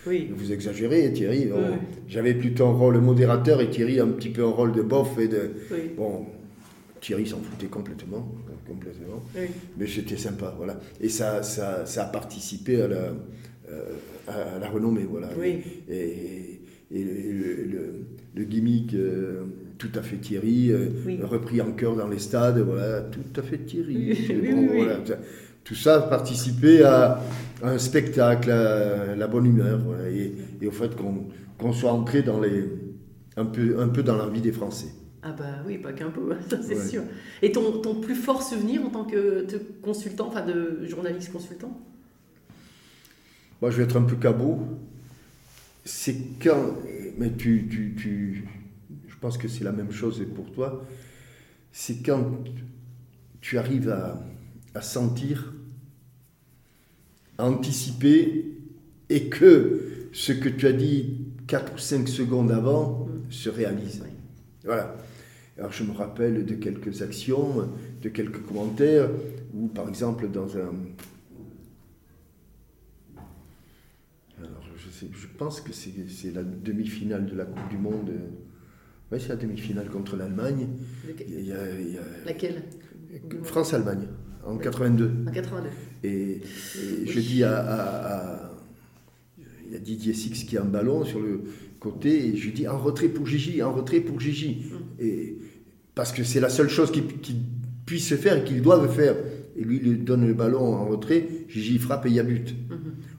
[0.07, 0.29] Oui.
[0.35, 1.45] vous exagérez, Thierry.
[1.45, 1.77] Bon, Ouais.
[2.07, 5.27] J'avais plutôt un rôle modérateur et Thierry un petit peu un rôle de bof et
[5.27, 5.51] de.
[5.71, 5.77] Oui.
[5.97, 6.25] Bon,
[7.01, 8.27] Thierry s'en foutait complètement,
[8.67, 9.21] complètement.
[9.35, 9.47] Oui.
[9.77, 10.79] Mais c'était sympa, voilà.
[11.01, 13.09] Et ça, ça, ça a participé à la,
[14.27, 15.29] à la renommée, voilà.
[15.39, 15.59] Oui.
[15.89, 16.59] Et,
[16.93, 17.93] et le, le-
[18.35, 19.43] le gimmick, euh,
[19.77, 21.19] tout à fait Thierry, euh, Oui.
[21.21, 24.13] repris en chœur dans les stades, voilà, tout à fait Thierry.
[24.29, 24.99] Oui, bon, oui, voilà.
[25.63, 27.21] Tout ça a participé à,
[27.61, 30.91] à un spectacle, à la bonne humeur, voilà, et, et au fait
[31.57, 32.65] qu'on soit entré dans les,
[33.37, 34.89] un, peu, un peu dans la vie des Français.
[35.21, 36.87] Ah bah oui, pas qu'un peu, ça c'est Ouais.
[36.89, 37.03] sûr.
[37.41, 39.45] Et ton, ton plus fort souvenir en tant que
[39.81, 41.79] consultant, enfin de journaliste consultant?
[43.61, 44.59] Moi, je vais être un peu cabot.
[45.85, 46.77] C'est quand.
[47.17, 48.47] Mais tu, tu, tu-
[49.07, 50.85] Je pense que c'est la même chose pour toi.
[51.71, 52.43] C'est quand
[53.41, 54.23] tu arrives à,
[54.73, 55.53] à sentir,
[57.37, 58.51] à anticiper,
[59.09, 61.17] et que ce que tu as dit
[61.47, 64.03] 4 ou 5 secondes avant se réalise.
[64.63, 64.95] Voilà.
[65.57, 67.69] Alors je me rappelle de quelques actions,
[68.01, 69.09] de quelques commentaires,
[69.53, 70.73] où par exemple dans un,
[74.39, 74.63] alors,
[75.11, 78.11] je, pense que c'est la demi-finale de la Coupe du Monde.
[79.11, 80.67] Oui, c'est la demi-finale contre l'Allemagne.
[82.25, 82.63] Laquelle?
[83.43, 84.07] France-Allemagne
[84.45, 85.11] en 82.
[85.27, 85.69] En 82.
[86.03, 88.51] Et, et je dis à, à- à-
[89.67, 91.41] Il y a Didier Six qui a un ballon sur le
[91.79, 94.65] côté, et je dis en retrait pour Gigi, en retrait pour Gigi.
[94.99, 95.37] Et,
[95.95, 97.35] parce que c'est la seule chose qu'il qu'il
[97.85, 99.15] puisse faire et qu'il doive faire.
[99.55, 102.23] Et lui, il lui donne le ballon en retrait, Gigi frappe et il y a
[102.23, 102.55] but.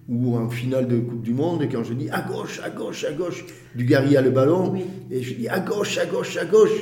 [0.09, 3.13] Ou en finale de Coupe du Monde, quand je dis à gauche, à gauche, à
[3.13, 3.45] gauche,
[3.75, 4.83] Dugarry a le ballon, Oui.
[5.11, 6.79] et je dis à gauche, à gauche, à gauche.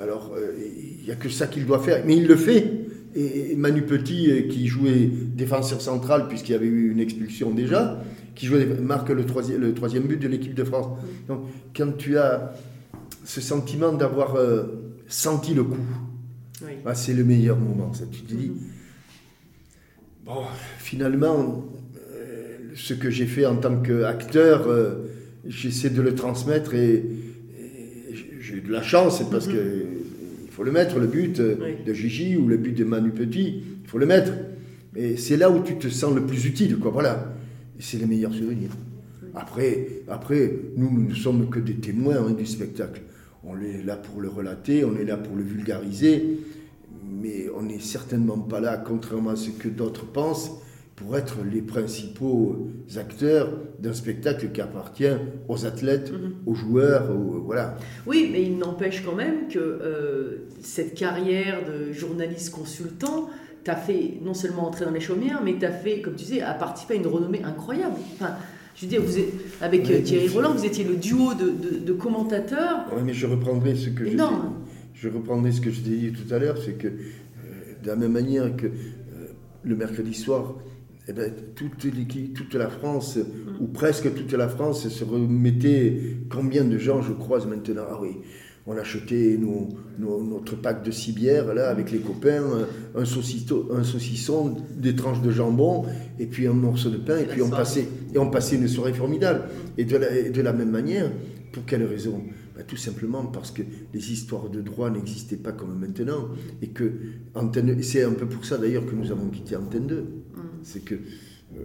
[0.00, 0.52] Alors, euh,
[1.00, 2.04] il n'y a que ça qu'il doit faire.
[2.06, 2.72] Mais il le fait.
[3.14, 8.02] Et Manu Petit, euh, qui jouait défenseur central, puisqu'il y avait eu une expulsion déjà,
[8.36, 10.86] qui jouait, marque le troisième, le troisième but de l'équipe de France.
[11.28, 11.40] Donc,
[11.76, 12.54] quand tu as
[13.24, 14.62] ce sentiment d'avoir euh,
[15.08, 15.76] senti le coup,
[16.64, 16.70] Oui.
[16.86, 17.92] ah, c'est le meilleur moment.
[17.92, 18.04] Ça.
[18.10, 18.52] Tu te dis,
[20.24, 20.42] bon,
[20.78, 21.64] finalement,
[22.74, 24.94] ce que j'ai fait en tant qu'acteur, euh,
[25.46, 27.04] j'essaie de le transmettre et, et
[28.40, 29.52] j'ai- eu de la chance parce que
[30.44, 31.84] il faut le mettre, le but euh, Oui.
[31.86, 34.32] de Gigi ou le but de Manu Petit, il faut le mettre.
[34.94, 36.90] Et c'est là où tu te sens le plus utile, quoi.
[36.90, 37.34] Voilà.
[37.78, 38.70] C'est les meilleurs souvenirs.
[39.34, 43.00] Après, après, nous, nous ne sommes que des témoins hein, du spectacle.
[43.42, 46.22] On est là pour le relater, on est là pour le vulgariser,
[47.22, 50.50] mais on n'est certainement pas là, contrairement à ce que d'autres pensent,
[51.02, 55.04] pour être les principaux acteurs d'un spectacle qui appartient
[55.48, 56.12] aux athlètes,
[56.46, 57.76] aux joueurs, aux- voilà.
[58.06, 63.28] Oui, mais il n'empêche quand même que euh, cette carrière de journaliste consultant
[63.64, 66.54] t'a fait non seulement entrer dans les chaumières, mais t'a fait, comme tu disais, à
[66.54, 67.94] participer à une renommée incroyable.
[68.14, 68.34] Enfin,
[68.76, 70.34] je veux dire, vous êtes, avec Oui, euh, Thierry oui.
[70.34, 72.86] Roland, vous étiez le duo de, de- de commentateurs.
[72.94, 74.54] Ouais, mais je reprendrai ce que je Énorme.
[74.94, 76.92] je reprendrai ce que je t'ai dit tout à l'heure, c'est que euh,
[77.82, 78.70] de la même manière que euh,
[79.64, 80.54] le mercredi soir,
[81.08, 83.18] eh ben, toute la France,
[83.60, 85.98] ou presque toute la France, se remettait.
[86.30, 87.82] Combien de gens je croise maintenant?
[87.90, 88.18] Ah oui,
[88.66, 92.44] on achetait nos, nos- notre pack de six bières là avec les copains,
[92.94, 95.84] un saucisson, un saucisson, des tranches de jambon
[96.20, 98.92] et puis un morceau de pain et puis on passait et on passait une soirée
[98.92, 99.42] formidable.
[99.78, 101.10] Et de la, et de la même manière,
[101.50, 102.22] pour quelle raison?
[102.54, 106.28] Ben, Tout simplement parce que les histoires de droit n'existaient pas comme maintenant.
[106.60, 106.92] Et que
[107.34, 110.04] Antenne, c'est un peu pour ça d'ailleurs que nous avons quitté Antenne 2.
[110.62, 111.58] C'est que euh,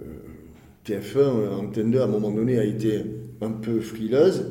[0.85, 3.03] TF1, euh, Antenne 2, à un moment donné, a été
[3.41, 4.45] un peu frileuse.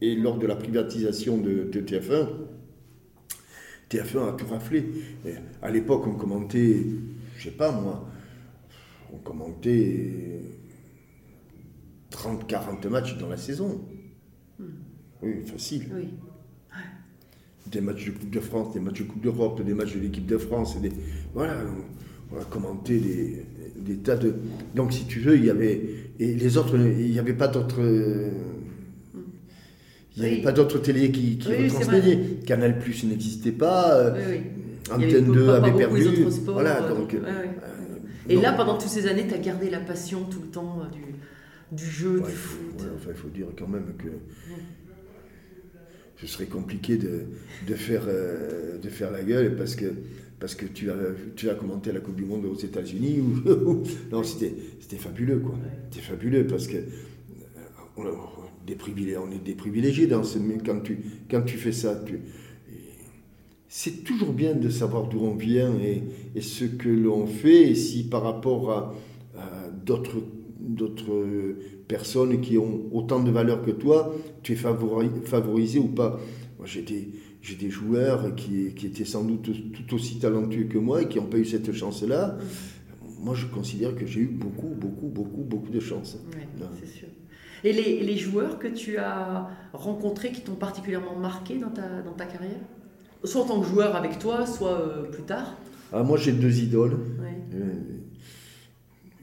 [0.00, 2.28] Et lors de la privatisation de, de TF1,
[3.90, 4.84] TF1 a tout raflé.
[5.26, 6.84] Et à l'époque, on commentait,
[7.36, 8.08] je sais pas moi,
[9.12, 10.40] on commentait
[12.10, 13.80] 30-40 matchs dans la saison.
[15.22, 15.86] Oui, facile.
[15.94, 16.08] Oui.
[17.70, 20.24] Des matchs de Coupe de France, des matchs de Coupe d'Europe, des matchs de l'équipe
[20.26, 20.76] de France.
[20.76, 20.92] et Des,
[21.34, 21.58] voilà,
[22.32, 23.44] on, on a commenté des,
[23.76, 24.34] des tas de.
[24.74, 25.82] Donc, si tu veux, il y avait.
[26.18, 27.80] Et les autres, il n'y avait pas d'autres.
[30.16, 30.42] Il n'y avait Oui.
[30.42, 31.70] pas d'autres télés qui, qui Oui,
[32.02, 32.38] oui.
[32.46, 33.94] Canal Plus n'existait pas.
[33.96, 34.38] euh,
[34.90, 36.30] Antenne pas- 2 pas avait perdu.
[36.30, 37.12] sports, voilà, euh, donc.
[37.14, 37.20] euh,
[38.30, 41.76] Et là, pendant toutes ces années, tu as gardé la passion tout le temps du,
[41.76, 42.60] du jeu, Ouais, du foot.
[42.80, 44.08] ouais, enfin, il faut dire quand même que
[46.20, 47.22] ce serait compliqué de,
[47.66, 49.86] de faire, euh, de faire la gueule parce que
[50.40, 50.94] parce que tu as,
[51.34, 53.20] tu as commenté la Coupe du Monde aux États-Unis.
[53.20, 55.56] Ou, non, c'était c'était fabuleux, quoi.
[55.90, 56.80] C'était fabuleux parce que euh,
[57.96, 58.04] on,
[58.64, 60.98] des privilégiés, on est des privilégiés dans ce, quand, tu,
[61.28, 62.00] quand tu fais ça.
[62.06, 62.20] Tu,
[63.68, 66.02] c'est toujours bien de savoir d'où on vient et,
[66.34, 68.94] et ce que l'on fait, et si par rapport à,
[69.36, 70.22] à d'autres
[70.68, 71.56] d'autres
[71.88, 76.20] personnes qui ont autant de valeur que toi, tu es favori- favorisé ou pas.
[76.58, 80.78] Moi, j'ai des, j'ai des joueurs qui, qui étaient sans doute tout aussi talentueux que
[80.78, 82.36] moi et qui n'ont pas eu cette chance-là.
[83.20, 86.18] Moi, je considère que j'ai eu beaucoup, beaucoup, beaucoup, beaucoup de chance.
[86.80, 87.08] C'est sûr.
[87.64, 92.12] Et les, les joueurs que tu as rencontrés qui t'ont particulièrement marqué dans ta, dans
[92.12, 92.60] ta carrière?
[93.24, 95.56] Soit en tant que joueur avec toi, soit euh, plus tard?
[95.92, 96.92] Ah, moi, j'ai deux idoles.
[96.92, 97.36] Ouais.
[97.54, 97.74] Euh,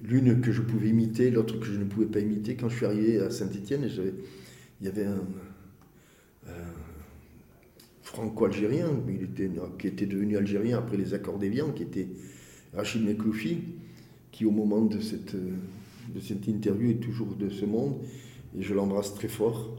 [0.08, 2.56] L'une que je pouvais imiter, l'autre que je ne pouvais pas imiter.
[2.56, 3.89] Quand je suis arrivé à Saint-Étienne,
[4.82, 5.22] il y avait un,
[8.01, 8.88] franco-algérien,
[9.80, 12.08] qui était devenu algérien après les accords d'Évian, qui était
[12.74, 13.58] Rachid Mekloufi,
[14.32, 17.95] qui au moment de cette, de cette interview est toujours de ce monde,
[18.58, 19.76] et je l'embrasse très fort.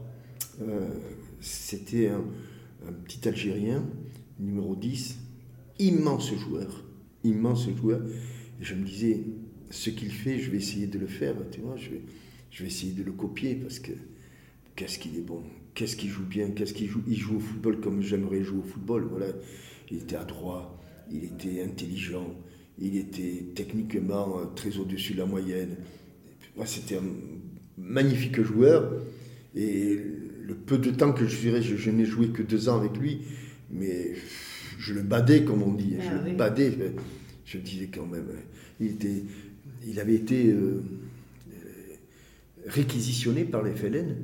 [0.61, 0.89] Euh,
[1.39, 2.23] C'était un,
[2.87, 3.83] un petit Algérien,
[4.39, 5.17] numéro 10,
[5.79, 6.83] immense joueur,
[7.23, 8.01] immense joueur.
[8.59, 9.23] Et je me disais,
[9.69, 12.01] ce qu'il fait, je vais essayer de le faire, tu vois, je vais,
[12.51, 13.91] je vais essayer de le copier parce que
[14.75, 15.43] qu'est-ce qu'il est bon,
[15.73, 17.01] qu'est-ce qu'il joue bien, qu'est-ce qu'il joue.
[17.07, 19.07] Il joue au football comme j'aimerais jouer au football.
[19.09, 19.27] Voilà.
[19.91, 20.79] Il était adroit,
[21.11, 22.35] il était intelligent,
[22.79, 25.75] il était techniquement euh, très au-dessus de la moyenne.
[26.55, 27.03] Moi, C'était un
[27.77, 28.91] magnifique joueur.
[29.55, 29.99] Et
[30.43, 32.97] le peu de temps que je dirais, je, je n'ai joué que deux ans avec
[32.97, 33.21] lui,
[33.71, 34.13] mais
[34.77, 35.95] je le badais, comme on dit.
[35.99, 36.31] Ah je oui.
[36.31, 36.71] le badais.
[36.71, 36.83] Je,
[37.45, 38.41] je disais quand même, euh,
[38.79, 39.23] il, était,
[39.85, 40.81] il avait été euh,
[42.65, 44.15] réquisitionné par les FLN.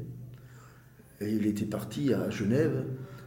[1.21, 2.85] Et il était parti à Genève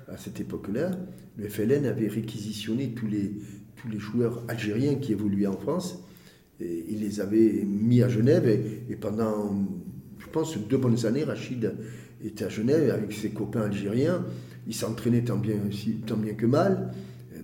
[0.09, 0.93] à cette époque-là.
[1.37, 3.33] Le FLN avait réquisitionné tous les,
[3.99, 6.03] joueurs algériens qui évoluaient en France.
[6.61, 8.47] Et il les avait mis à Genève.
[8.47, 9.66] Et, pendant,
[10.18, 11.74] je pense, deux bonnes années, Rachid
[12.24, 14.24] était à Genève avec ses copains algériens.
[14.66, 15.41] Il s'entraînait tant
[16.07, 16.93] tant bien que mal.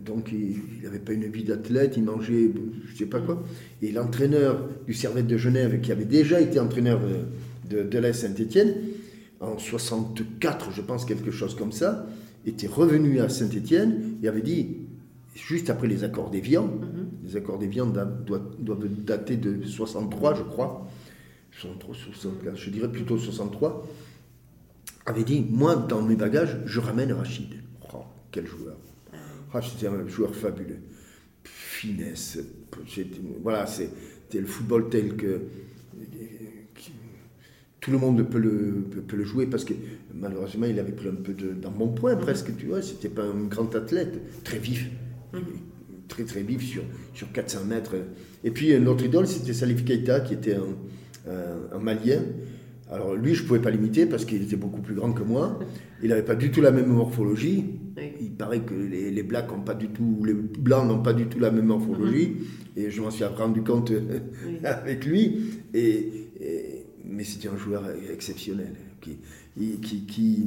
[0.05, 2.50] Donc il n'avait pas une vie d'athlète, il mangeait
[2.86, 3.42] je sais pas quoi.
[3.80, 7.00] Et l'entraîneur du Servette de Genève, qui avait déjà été entraîneur
[7.68, 8.74] de, de, la Saint-Étienne,
[9.40, 12.07] en 64, je pense, quelque chose comme ça,
[12.46, 14.76] était revenu à Saint-Étienne et avait dit,
[15.34, 16.70] juste après les accords d'Évian,
[17.24, 20.88] les accords d'Évian da- doivent, doivent dater de 63, je crois,
[21.53, 23.86] 63, 64, je dirais plutôt 63,
[25.07, 27.48] avait dit, moi, dans mes bagages, je ramène Rachid.
[27.94, 28.76] Oh, quel joueur.
[29.55, 30.78] Ah, c'était un joueur fabuleux.
[31.44, 32.38] Finesse.
[33.42, 35.40] Voilà, c'était le football tel que
[37.80, 39.74] tout le monde peut le, peut, le jouer parce que
[40.14, 43.24] malheureusement il avait pris un peu de, dans mon point presque, tu vois, c'était pas
[43.24, 44.88] un grand athlète, très vif,
[46.09, 46.82] très très vif sur,
[47.12, 47.96] sur 400 mètres.
[48.44, 52.22] Et puis un autre idole c'était Salif Keita qui était un, un- un Malien.
[52.90, 55.59] Alors lui je pouvais pas l'imiter parce qu'il était beaucoup plus grand que moi,
[56.05, 57.64] il n'avait pas du tout la même morphologie,
[57.97, 58.12] Oui.
[58.20, 61.26] il paraît que les, les blacks ont pas du tout, les blancs n'ont pas du
[61.26, 62.36] tout la même morphologie,
[62.76, 63.93] et je m'en suis rendu compte
[64.64, 65.36] avec lui.
[65.74, 69.18] Et, et- mais c'était un joueur exceptionnel qui,
[69.82, 70.47] qui, qui,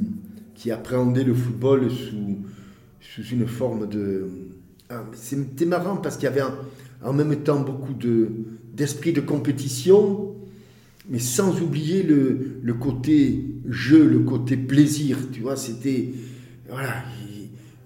[0.54, 2.38] qui appréhendait le football sous,
[3.00, 4.26] sous une forme de.
[4.88, 6.54] Ah, C'était marrant parce qu'il y avait en-
[7.04, 8.28] en même temps beaucoup de-
[8.74, 10.34] d'esprit de compétition,
[11.08, 15.18] mais sans oublier le, le côté jeu, le côté plaisir.
[15.32, 16.08] Tu vois, c'était.
[16.68, 17.04] Voilà.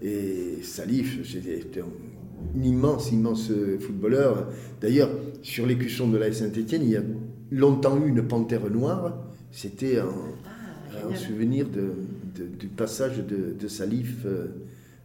[0.03, 4.49] Et Salif, c'était un immense, immense footballeur.
[4.81, 5.11] D'ailleurs,
[5.43, 7.03] sur l'écusson de la Saint-Etienne, il y a
[7.51, 9.19] longtemps eu une panthère noire.
[9.51, 11.19] C'était un, un génial.
[11.19, 11.93] souvenir de,
[12.35, 14.47] de- du passage de, de Salif euh,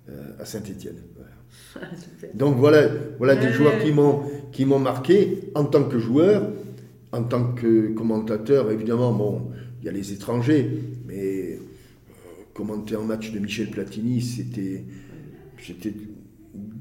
[0.10, 0.98] euh, à Saint-Etienne.
[1.74, 2.30] Super.
[2.34, 2.88] Donc voilà,
[3.18, 4.22] voilà des joueurs qui m'ont
[4.52, 6.52] qui m'ont marqué en tant que joueur,
[7.12, 8.72] en tant que commentateur.
[8.72, 9.42] Évidemment, bon,
[9.82, 10.70] il y a les étrangers,
[11.06, 11.60] mais
[12.56, 14.86] commenter un match de Michel Platini, c'était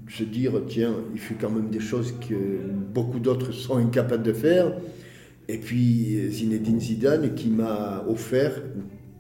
[0.09, 2.61] se dire tiens, il fait quand même des choses que
[2.95, 4.73] beaucoup d'autres sont incapables de faire.
[5.49, 8.63] Et puis Zinedine Zidane qui m'a offert,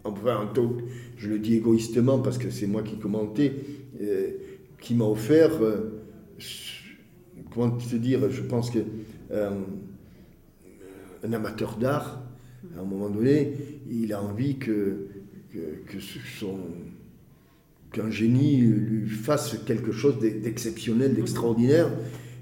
[0.05, 0.71] enfin en tant
[1.17, 3.53] je le dis égoïstement parce que c'est moi qui commentais,
[4.01, 4.31] euh,
[4.81, 6.03] qui m'a offert, euh,
[7.53, 8.81] comment te dire, je pense que
[9.33, 9.51] euh,
[11.25, 12.23] un amateur d'art,
[12.77, 13.55] à un moment donné,
[13.91, 15.09] il a envie que,
[15.55, 15.99] que,
[16.39, 16.59] son
[17.93, 21.91] qu'un génie lui fasse quelque chose d'e- d'exceptionnel, d'extraordinaire.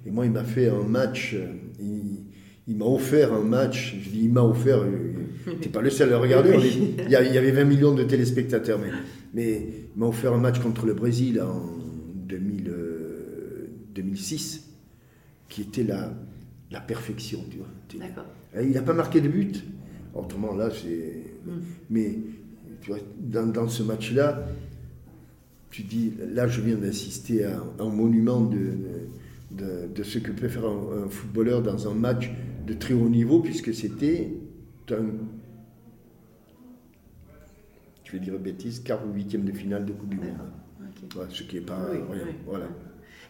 [0.07, 1.47] Et moi, il m'a fait un match, euh,
[1.79, 2.21] il,
[2.69, 4.83] il m'a offert un match, je dis il m'a offert,
[5.61, 6.55] tu pas le seul à le regarder,
[7.05, 8.91] il y, avait 20 millions de téléspectateurs, mais,
[9.35, 11.67] mais il m'a offert un match contre le Brésil en
[12.27, 14.71] 2000, euh, 2006,
[15.49, 16.15] qui était la,
[16.71, 17.69] la perfection, tu vois.
[18.63, 19.63] Il n'a pas marqué de but.
[20.15, 21.23] Autrement, là, c'est.
[21.91, 22.19] Mais
[22.83, 24.45] tu vois, dans, dans ce match-là,
[25.71, 28.73] tu dis, là, je viens d'assister à un monument de,
[29.53, 32.31] de, de ce que peut faire un, un footballeur dans un match
[32.67, 34.29] de très haut niveau, puisque c'était
[34.91, 35.07] un.
[38.05, 40.27] Je vais dire bêtise, quart ou huitième de finale de Coupe du Monde.
[41.17, 42.25] Ouais, ce qui n'est pas Oui, rien.
[42.27, 42.33] oui.
[42.47, 42.67] Voilà.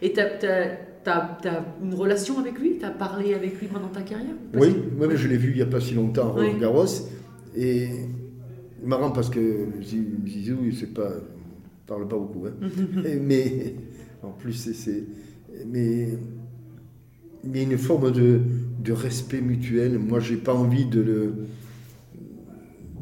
[0.01, 2.77] Et tu as, une relation avec lui?
[2.79, 4.35] Tu as parlé avec lui pendant ta carrière?
[4.55, 6.47] Oui, mais je l'ai vu il n'y a pas si longtemps à Oui.
[6.47, 6.85] Roland Garros.
[7.55, 7.87] Et
[8.85, 12.45] marrant parce que Zi- Zizou, il pas, il parle pas beaucoup.
[12.47, 12.53] hein.
[13.21, 13.75] Mais
[14.21, 15.03] en plus, c'est.
[15.67, 16.09] Mais
[17.43, 18.39] il y a une forme de,
[18.83, 19.99] de respect mutuel.
[19.99, 21.33] Moi, j'ai pas envie de le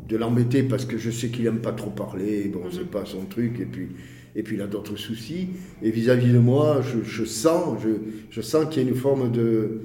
[0.10, 2.50] de l'embêter parce que je sais qu'il aime pas trop parler.
[2.50, 3.60] Bon, c'est pas son truc.
[3.62, 3.88] Et puis,
[4.36, 5.48] et puis il a d'autres soucis.
[5.82, 7.90] Et vis-à-vis de moi, je, je sens, je,
[8.30, 9.82] je sens qu'il y a une forme de,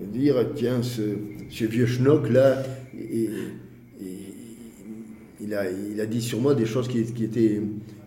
[0.00, 1.02] de dire tiens, ce,
[1.48, 2.62] ce vieux schnock là,
[2.98, 3.30] et-
[5.50, 7.60] il, a, il a dit sur moi des choses qui, qui étaient,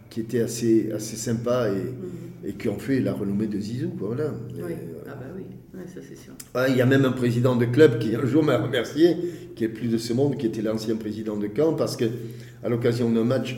[0.09, 3.89] qui étaient assez, assez sympas et, et qui ont fait la renommée de Zizou.
[3.89, 4.33] Quoi, voilà.
[4.55, 4.75] Oui, Et,
[5.07, 5.43] ah bah oui,
[5.75, 6.33] Ouais, ça c'est sûr.
[6.53, 9.17] ah, il y a même un président de club qui un jour m'a remercié,
[9.55, 12.05] qui est plus de ce monde, qui était l'ancien président de Caen, parce que
[12.63, 13.57] à l'occasion d'un match,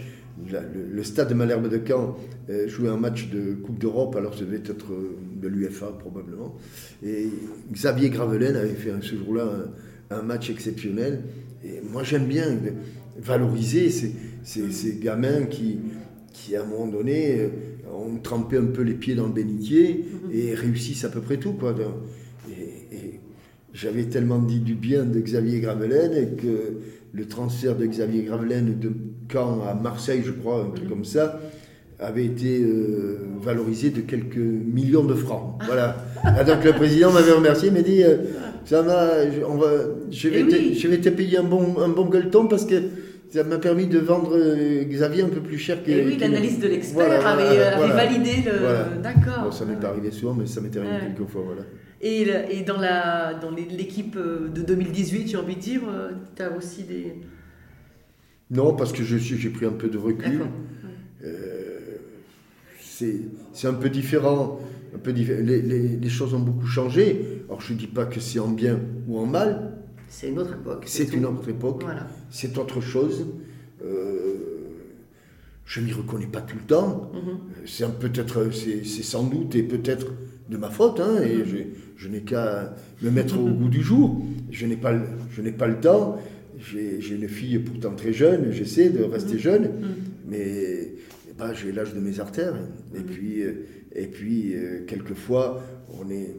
[0.49, 0.59] le,
[0.91, 2.17] le stade de Malherbe de Caen
[2.49, 6.55] euh, jouait un match de Coupe d'Europe, alors ça devait être euh, de l'UFA probablement.
[7.05, 7.27] Et
[7.71, 9.47] Xavier Gravelaine avait fait ce jour-là
[10.09, 11.21] un, un match exceptionnel.
[11.65, 12.57] Et moi j'aime bien
[13.17, 14.13] valoriser ces,
[14.43, 15.79] ces- ces gamins qui,
[16.33, 17.49] qui à un moment donné euh,
[17.93, 21.53] ont trempé un peu les pieds dans le bénitier et réussissent à peu près tout.
[21.53, 21.73] Quoi.
[22.49, 23.19] Et, et
[23.73, 26.77] j'avais tellement dit du bien de Xavier Gravelaine et que
[27.13, 28.91] le transfert de Xavier Gravelaine de
[29.31, 31.39] Caen à Marseille, je crois, un truc comme ça,
[31.99, 35.59] avait été euh, valorisé de quelques millions de francs.
[35.65, 35.95] Voilà.
[36.23, 38.17] Ah, donc le président m'avait remercié, il m'a dit euh,
[38.65, 39.67] ça m'a, je- on va,
[40.11, 40.75] je vais, Eh te, oui.
[40.75, 42.75] je vais te payer un bon, un bon gueuleton parce que
[43.29, 45.91] ça m'a permis de vendre euh, Xavier un peu plus cher que.
[45.91, 47.95] Et oui, que- l'analyse de l'expert Voilà, avait, voilà, avait voilà.
[47.95, 48.59] validé le.
[48.59, 48.87] Voilà.
[49.01, 49.43] D'accord.
[49.45, 51.13] Bon, ça m'est pas arrivé souvent, mais ça m'est arrivé Ouais.
[51.15, 51.61] quelques fois, voilà.
[52.01, 55.81] Et, et dans la dans l'équipe euh, de 2018, j'ai envie de dire,
[56.35, 57.13] tu as aussi des.
[58.51, 60.31] Non, parce que je j'ai pris un peu de recul.
[60.33, 60.47] D'accord.
[61.23, 61.74] Euh,
[62.97, 63.15] c'est,
[63.53, 64.59] c'est un peu différent.
[64.95, 67.41] Un peu diffé- les, les- les choses ont beaucoup changé.
[67.47, 69.73] Alors je ne dis pas que c'est en bien ou en mal.
[70.07, 70.83] C'est une autre époque.
[70.87, 71.81] C'est une autre époque.
[71.83, 72.07] Voilà.
[72.29, 73.25] C'est autre chose.
[73.83, 74.35] Euh,
[75.65, 77.11] je m'y reconnais pas tout le temps.
[77.13, 77.37] Mhm.
[77.65, 80.13] C'est un peut-être, c'est, c'est sans doute et peut-être
[80.49, 80.99] de ma faute.
[81.01, 81.45] hein, et Mhm.
[81.45, 81.57] je,
[81.97, 84.21] je n'ai qu'à me mettre au goût du jour.
[84.51, 86.17] Je n'ai pas, le- je n'ai pas le temps.
[86.57, 88.51] J'ai, une fille pourtant très jeune.
[88.51, 89.11] J'essaie de Mhm.
[89.11, 89.71] rester jeune,
[90.29, 90.93] mais
[91.37, 92.55] ben, j'ai l'âge de mes artères.
[92.95, 93.05] Et Mhm.
[93.05, 96.35] puis, euh, et puis euh, quelquefois, on est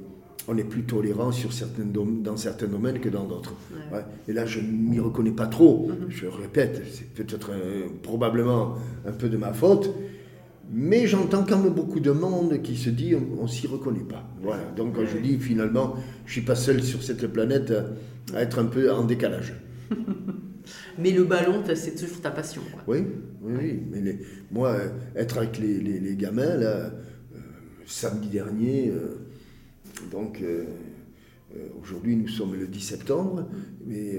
[0.48, 3.54] on est plus tolérant sur certains dans certains domaines que dans d'autres.
[3.90, 3.96] Ouais.
[3.98, 4.04] Ouais.
[4.28, 5.88] Et là, je ne m'y reconnais pas trop.
[5.88, 6.06] Mhm.
[6.08, 7.50] Je répète, c'est peut-être
[8.04, 9.90] probablement un peu de ma faute.
[10.72, 14.24] Mais j'entends quand même beaucoup de monde qui se dit on, on s'y reconnaît pas.
[14.40, 14.62] Voilà.
[14.76, 17.72] Donc quand je dis finalement, je suis pas seul sur cette planète
[18.32, 19.54] à être un peu en décalage.
[20.98, 22.62] Mais le ballon, c'est toujours ta passion.
[22.72, 22.82] quoi.
[22.86, 23.04] Oui,
[23.42, 23.82] oui, oui.
[23.90, 24.18] Mais les-
[24.50, 26.90] moi, euh, être avec les, les- les gamins, là, euh,
[27.86, 29.16] samedi dernier, euh,
[30.10, 30.64] donc euh,
[31.82, 33.48] aujourd'hui nous sommes le 10 septembre,
[33.86, 34.18] mais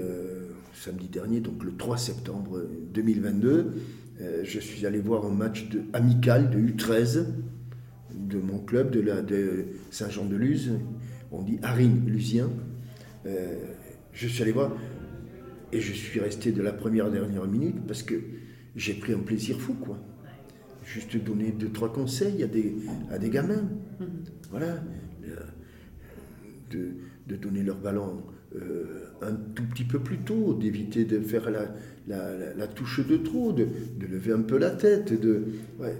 [0.74, 2.62] samedi dernier, donc le 3 septembre
[2.94, 3.72] 2022,
[4.20, 7.26] euh, je suis allé voir un match de, amical de U13
[8.14, 10.72] de mon club de, la, de Saint-Jean-de-Luz,
[11.30, 12.48] on dit Arine Lusien.
[13.26, 13.54] Euh,
[14.12, 14.72] je suis allé voir
[15.72, 18.14] et je suis resté de la première à la dernière minute parce que
[18.76, 19.98] j'ai pris un plaisir fou, quoi.
[20.84, 22.74] Juste donner deux, trois conseils à des,
[23.10, 23.68] à des gamins.
[24.50, 24.82] Voilà.
[25.24, 25.36] Euh,
[26.70, 26.90] De,
[27.26, 28.22] de donner leur ballon
[28.54, 31.74] euh, un tout petit peu plus tôt, d'éviter de faire la,
[32.06, 33.66] la, la- la touche de trop, de,
[33.98, 35.18] de lever un peu la tête.
[35.18, 35.44] De,
[35.80, 35.96] ouais.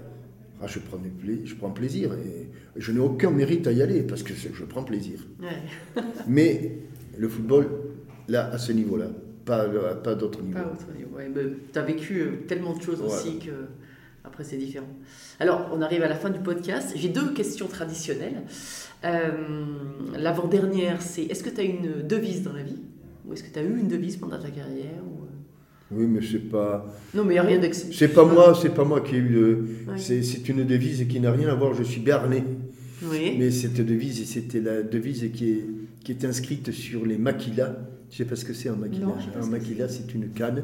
[0.61, 0.99] Ah, je, prends
[1.43, 4.83] je prends plaisir et je n'ai aucun mérite à y aller parce que je prends
[4.83, 5.25] plaisir.
[5.39, 6.03] Ouais.
[6.27, 6.77] Mais
[7.17, 7.67] le football,
[8.27, 9.11] là, à ce niveau-là,
[9.49, 10.59] pas, pas d'autre niveau.
[11.15, 11.29] Ouais,
[11.73, 13.51] tu as vécu euh, tellement de choses aussi que
[14.23, 14.87] après c'est différent.
[15.39, 16.93] Alors, on arrive à la fin du podcast.
[16.95, 18.43] J'ai deux questions traditionnelles.
[19.05, 19.31] Euh,
[20.17, 22.77] L'avant-dernière, c'est est-ce que tu as une devise dans la vie?
[23.25, 25.01] Ou est-ce que tu as eu une devise pendant ta carrière?
[25.03, 25.23] Ou...
[25.23, 27.87] euh, Oui, mais c'est pas, Non, mais il n'y a rien d'ex...
[27.91, 29.45] c'est pas moi, c'est pas moi qui ai eu.
[29.87, 29.97] Ouais.
[29.97, 31.73] C'est, une devise qui n'a rien à voir.
[31.73, 32.43] Je suis berné.
[33.03, 33.35] Oui.
[33.39, 35.65] Mais cette devise, c'était la devise qui est,
[36.03, 37.75] qui est inscrite sur les maquilas.
[38.11, 39.05] Je sais pas ce que c'est un maquila.
[39.07, 40.63] Non, un maquila, c'est une canne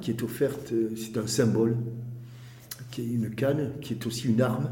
[0.00, 0.72] qui est offerte.
[0.72, 1.76] euh, C'est un symbole.
[2.90, 4.70] Qui est une canne qui est aussi une arme.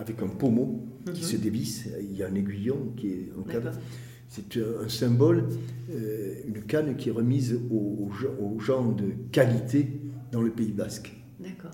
[0.00, 1.26] avec un pommeau qui Mhm.
[1.26, 1.88] se dévisse.
[2.00, 3.70] Il y a un aiguillon qui est en cadre.
[3.70, 3.80] D'accord.
[4.28, 5.48] C'est un un symbole,
[5.90, 8.08] euh, une canne qui est remise aux,
[8.40, 9.88] aux gens- de qualité
[10.30, 11.16] dans le Pays Basque.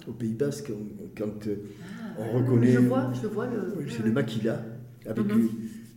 [0.08, 1.56] Au Pays Basque, on- quand euh,
[2.16, 2.72] Ah, on reconnaît.
[2.72, 3.74] Je vois, je vois le.
[3.90, 4.64] C'est le maquila,
[5.04, 5.26] avec.
[5.26, 5.48] Mhm.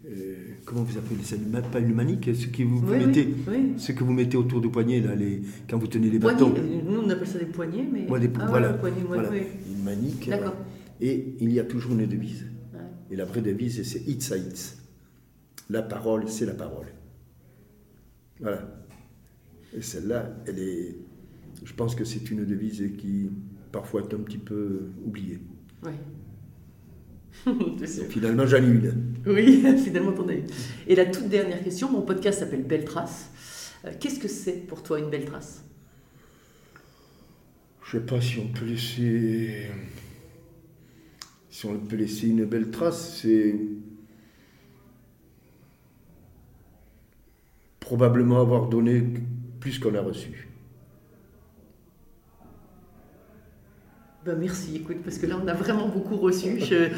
[0.09, 0.35] Euh,
[0.65, 1.35] comment vous appelez ça
[1.71, 3.27] Pas une manique, ce que vous, Oui, oui, mettez.
[3.47, 3.73] oui.
[3.77, 6.53] Ce que vous mettez autour du poignet, là, les, quand vous tenez les Poignée, bâtons.
[6.57, 8.09] euh, nous on appelle ça des poignets, mais.
[8.09, 9.29] Ouais, des- Ah, voilà, ouais, poignée, ouais, voilà.
[9.29, 9.47] ouais.
[9.69, 10.29] une manique.
[10.29, 10.55] D'accord.
[11.01, 12.45] Et il y a toujours une devise.
[12.73, 12.79] Ouais.
[13.11, 14.77] Et la vraie devise, c'est It's a It's.
[15.69, 16.87] La parole, c'est la parole.
[18.39, 18.83] Voilà.
[19.75, 20.95] Et celle-là, elle est.
[21.63, 23.29] Je pense que c'est une devise qui,
[23.71, 25.39] parfois, est un petit peu oubliée.
[25.83, 25.91] Ouais.
[28.09, 29.13] Finalement, j'en ai une.
[29.25, 30.43] Oui, finalement, t'en as eu.
[30.87, 33.29] Et la toute dernière question, mon podcast s'appelle Belle Trace.
[33.85, 35.63] Euh, Qu'est-ce que c'est pour toi une belle trace?
[37.85, 39.69] Je sais pas si on peut laisser.
[41.49, 43.55] Si on peut laisser une belle trace, c'est.
[47.79, 49.01] Probablement avoir donné
[49.61, 50.49] plus qu'on a reçu.
[54.27, 56.59] Ben, merci, écoute, parce que là, on a vraiment beaucoup reçu.
[56.69, 56.89] Euh,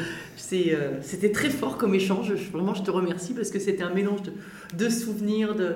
[1.00, 2.34] c'était très fort comme échange.
[2.34, 4.32] Je- vraiment, je te remercie parce que c'était un mélange de,
[4.84, 5.74] de souvenirs, de,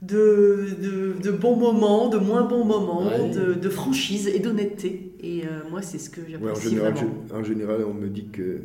[0.00, 3.30] de, bons moments, de moins bons moments, Ouais.
[3.56, 5.12] de, franchise et d'honnêteté.
[5.22, 7.10] Et euh, moi, c'est ce que Ouais, j'apprécie général, vraiment.
[7.28, 8.62] je- en général, on me dit que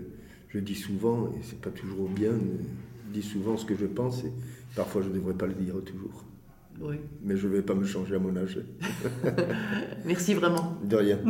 [0.47, 4.23] je dis souvent, et c'est pas toujours bien, je dis souvent ce que je pense,
[4.23, 4.31] et
[4.73, 6.23] parfois je ne devrais pas le dire toujours.
[6.81, 6.95] Oui.
[7.25, 8.57] Mais je ne vais pas me changer à mon âge.
[10.05, 10.77] Merci vraiment.
[10.83, 11.19] De rien.